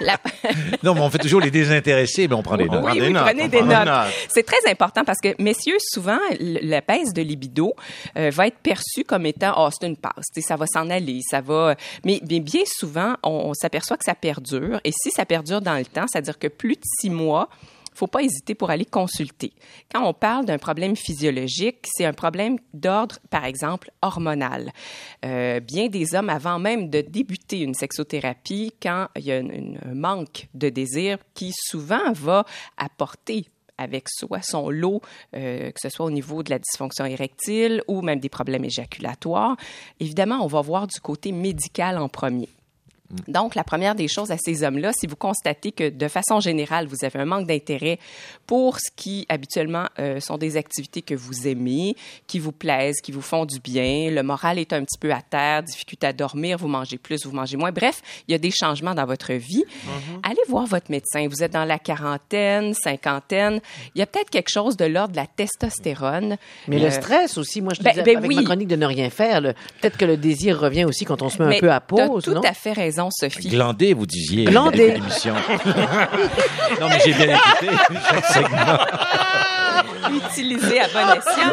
[0.00, 0.18] La-
[0.82, 2.84] Non, mais on fait toujours les désintéressés, mais on prend des notes.
[2.84, 3.86] Oui, des oui, notes, prenez des notes.
[3.86, 4.12] notes.
[4.34, 7.72] C'est très important parce que, messieurs, souvent, la baisse de libido
[8.16, 11.40] euh, va être perçue comme étant, oh, c'est une passe, ça va s'en aller, ça
[11.40, 11.76] va.
[12.04, 14.80] Mais, mais bien souvent, on, on s'aperçoit que ça perdure.
[14.84, 17.48] Et si ça perdure dans le temps, c'est-à-dire que plus de six mois,
[17.94, 19.52] faut pas hésiter pour aller consulter.
[19.92, 24.72] Quand on parle d'un problème physiologique, c'est un problème d'ordre, par exemple, hormonal.
[25.24, 29.94] Euh, bien des hommes, avant même de débuter une sexothérapie, quand il y a un
[29.94, 32.44] manque de désir qui souvent va
[32.76, 33.46] apporter
[33.78, 35.00] avec soi son lot,
[35.34, 39.56] euh, que ce soit au niveau de la dysfonction érectile ou même des problèmes éjaculatoires.
[40.00, 42.48] Évidemment, on va voir du côté médical en premier.
[43.28, 46.86] Donc, la première des choses à ces hommes-là, si vous constatez que de façon générale,
[46.86, 47.98] vous avez un manque d'intérêt
[48.46, 51.96] pour ce qui habituellement euh, sont des activités que vous aimez,
[52.26, 55.20] qui vous plaisent, qui vous font du bien, le moral est un petit peu à
[55.20, 57.72] terre, difficulté à dormir, vous mangez plus, vous mangez moins.
[57.72, 59.64] Bref, il y a des changements dans votre vie.
[60.22, 61.28] Allez voir votre médecin.
[61.28, 63.60] Vous êtes dans la quarantaine, cinquantaine.
[63.94, 66.36] Il y a peut-être quelque chose de l'ordre de la testostérone.
[66.68, 68.36] Mais Euh, le stress aussi, moi je te ben- disais, ben avec oui.
[68.36, 71.42] ma chronique de ne rien faire, peut-être que le désir revient aussi quand on se
[71.42, 72.40] met mais un peu à pause, tout non?
[72.42, 73.48] à fait raison, Sophie.
[73.48, 74.44] Glandé, vous disiez.
[74.44, 74.92] Glandé.
[74.92, 75.34] l'émission.
[76.80, 77.68] non, mais j'ai bien écouté
[78.08, 78.78] chaque segment.
[80.30, 81.52] utilisé à bon escient.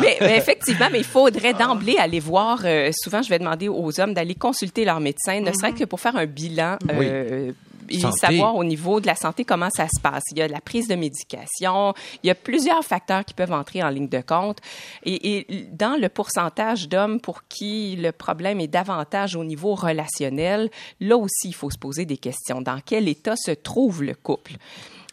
[0.00, 2.60] Mais, mais effectivement, mais il faudrait d'emblée aller voir.
[2.64, 6.00] euh, souvent, je vais demander aux hommes d'aller consulter leur médecin, ne serait-ce que pour
[6.00, 6.76] faire un bilan.
[6.90, 7.52] euh,
[7.90, 10.24] Et savoir au niveau de la santé comment ça se passe.
[10.32, 13.82] Il y a la prise de médication, il y a plusieurs facteurs qui peuvent entrer
[13.82, 14.58] en ligne de compte.
[15.04, 20.70] Et, et dans le pourcentage d'hommes pour qui le problème est davantage au niveau relationnel,
[21.00, 22.60] là aussi, il faut se poser des questions.
[22.60, 24.52] Dans quel état se trouve le couple?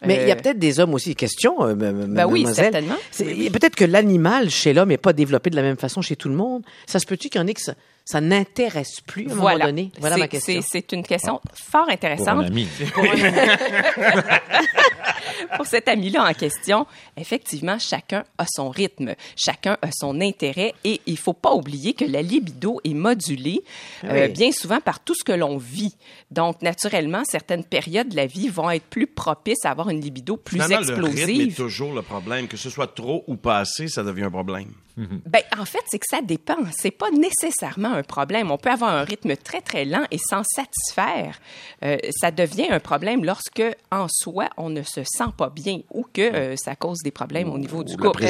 [0.04, 2.96] Mais il y a Euh, peut-être des hommes aussi, question, euh, Ben oui, certainement.
[3.16, 6.34] Peut-être que l'animal chez l'homme n'est pas développé de la même façon chez tout le
[6.34, 6.62] monde.
[6.86, 7.74] Ça se peut-tu qu'il y en ait que ça,
[8.06, 9.90] ça n'intéresse plus à un moment donné?
[9.98, 10.62] Voilà C'est- ma question.
[10.66, 12.46] c'est- une question fort Pour un intéressante.
[12.46, 12.68] ami.
[15.56, 16.86] Pour cet ami-là en question,
[17.16, 22.04] effectivement, chacun a son rythme, chacun a son intérêt et il faut pas oublier que
[22.04, 23.62] la libido est modulée
[24.04, 25.94] euh, bien souvent par tout ce que l'on vit.
[26.30, 30.36] Donc, naturellement, certaines périodes de la vie vont être plus propices à avoir une libido
[30.36, 31.56] plus Finalement, le rythme est explosive.
[31.56, 32.48] toujours le problème.
[32.48, 34.68] Que ce soit trop ou pas assez, ça devient un problème.
[34.96, 36.56] Ben, en fait, c'est que ça dépend.
[36.72, 38.50] C'est pas nécessairement un problème.
[38.50, 41.38] On peut avoir un rythme très, très lent et s'en satisfaire.
[41.84, 46.06] Euh, ça devient un problème lorsque, en soi, on ne se sent pas bien ou
[46.12, 48.24] que euh, ça cause des problèmes au niveau du Ou la couple.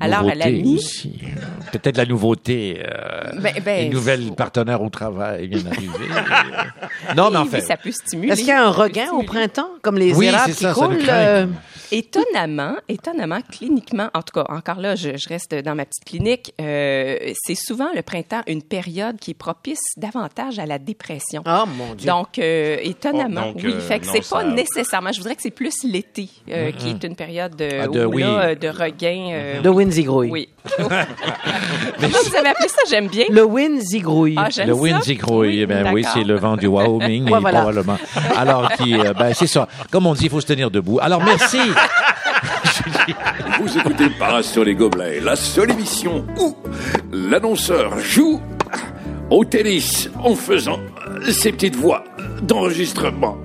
[0.00, 1.18] Alors, à la aussi.
[1.72, 2.80] Peut-être la nouveauté.
[2.86, 6.06] euh, Ben- ben, les nouvelles partenaires au travail viennent d'arriver.
[7.16, 7.60] non, mais en fait.
[7.60, 8.32] oui, ça peut stimuler.
[8.32, 10.74] Est-ce qu'il y a un regain au printemps, comme les Oui, érables qui ça le
[10.74, 10.98] coulent?
[11.08, 11.46] euh,
[11.90, 16.52] Étonnamment, étonnamment, cliniquement, en tout cas, encore là, je, je reste dans ma petite clinique,
[16.60, 21.42] euh, c'est souvent le printemps une période qui est propice davantage à la dépression.
[21.46, 22.06] Oh mon Dieu.
[22.06, 23.72] Donc, euh, étonnamment, Oh, donc, oui.
[23.74, 25.10] euh, fait que c'est ça- pas nécessairement.
[25.12, 28.14] Je voudrais que c'est plus l'été euh, qui est une période de, Ah, de- où,
[28.14, 28.22] oui.
[28.22, 29.28] là, de regain.
[29.32, 30.30] euh, le wind zigrouille.
[30.30, 30.48] oui.
[30.78, 32.82] Comment vous avez appelé ça?
[32.90, 33.24] J'aime bien.
[33.30, 34.34] Le wind zigrouille.
[34.38, 34.80] Ah, j'aime Le ça?
[34.80, 37.60] wind zigrouille, Oui, ben oui, c'est le vent du Wyoming, Ouais, et voilà.
[37.62, 37.98] probablement.
[38.36, 39.66] Alors, qui, ben, c'est ça.
[39.90, 40.98] Comme on dit, il faut se tenir debout.
[41.00, 41.58] Alors, merci.
[43.60, 46.56] Vous écoutez Pas sur les gobelets, la seule émission où
[47.12, 48.40] l'annonceur joue
[49.30, 50.80] au tennis en faisant
[51.30, 52.04] ses petites voix
[52.42, 53.36] d'enregistrement.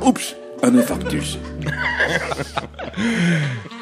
[0.00, 1.38] Oups, un infarctus.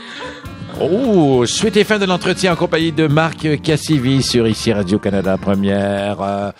[0.79, 6.21] Oh, suite et fin de l'entretien en compagnie de Marc Cassivi sur ici Radio-Canada Première.
[6.21, 6.51] Euh,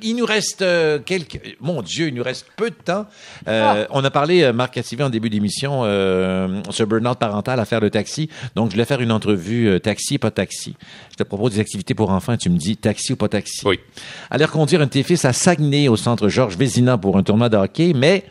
[0.00, 1.56] il nous reste euh, quelques...
[1.60, 3.04] Mon Dieu, il nous reste peu de temps.
[3.46, 7.82] Euh, On a parlé, euh, Marc Cassivi, en début d'émission, euh, sur burn-out parental, affaire
[7.82, 8.30] de taxi.
[8.56, 10.74] Donc, je voulais faire une entrevue euh, taxi, pas taxi.
[11.10, 13.60] Je te propose des activités pour enfants et tu me dis taxi ou pas taxi.
[13.66, 13.78] Oui.
[14.30, 17.50] Aller conduire un de tes fils à Saguenay, au centre Georges Vézina, pour un tournoi
[17.50, 18.24] de hockey, mais...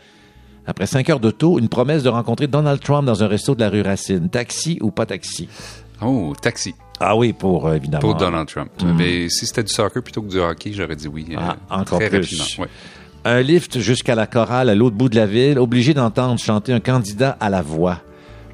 [0.68, 3.70] Après cinq heures d'auto, une promesse de rencontrer Donald Trump dans un resto de la
[3.70, 4.28] rue Racine.
[4.28, 5.48] Taxi ou pas taxi?
[6.02, 8.00] Oh, taxi Ah oui, pour euh, évidemment.
[8.02, 8.70] pour Donald Trump.
[8.96, 11.26] Mais si c'était du soccer plutôt que du hockey, j'aurais dit oui.
[11.32, 11.36] euh,
[11.70, 12.38] Ah, encore très plus.
[12.38, 12.62] rapidement.
[12.64, 12.68] ouais.
[13.24, 16.80] Un lift jusqu'à la chorale à l'autre bout de la ville, obligé d'entendre chanter un
[16.80, 18.00] candidat à la voix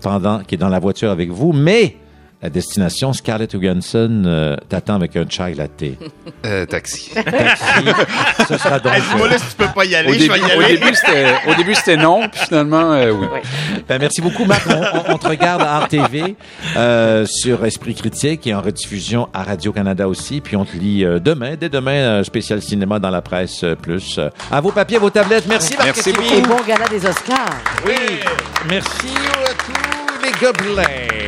[0.00, 1.96] pendant qui est dans la voiture avec vous, mais
[2.44, 5.82] la destination Scarlett Johansson euh, t'attend avec un chai latte.
[6.46, 7.10] Euh, taxi.
[7.14, 7.64] Taxi,
[8.48, 8.92] ce sera donc.
[8.92, 10.76] Là si tu peux pas y aller, Au je début, vais y au aller.
[10.76, 13.26] début, c'était, au début, c'était non, puis finalement, euh, oui.
[13.88, 14.66] Ben, merci beaucoup, Marc.
[14.68, 16.36] On, on- on te regarde à RTV
[16.76, 20.42] euh, sur Esprit Critique et en rediffusion à Radio-Canada aussi.
[20.42, 23.74] Puis on te lit euh, demain, dès demain, euh, spécial cinéma dans la presse euh,
[23.74, 24.20] plus.
[24.50, 25.46] À vos papiers, vos tablettes.
[25.48, 25.86] Merci, Marc.
[25.96, 26.34] Merci Cassivi.
[26.34, 27.56] Et bon gala des Oscars.
[27.86, 27.94] Oui.
[28.68, 31.23] Merci à tous les gobelets.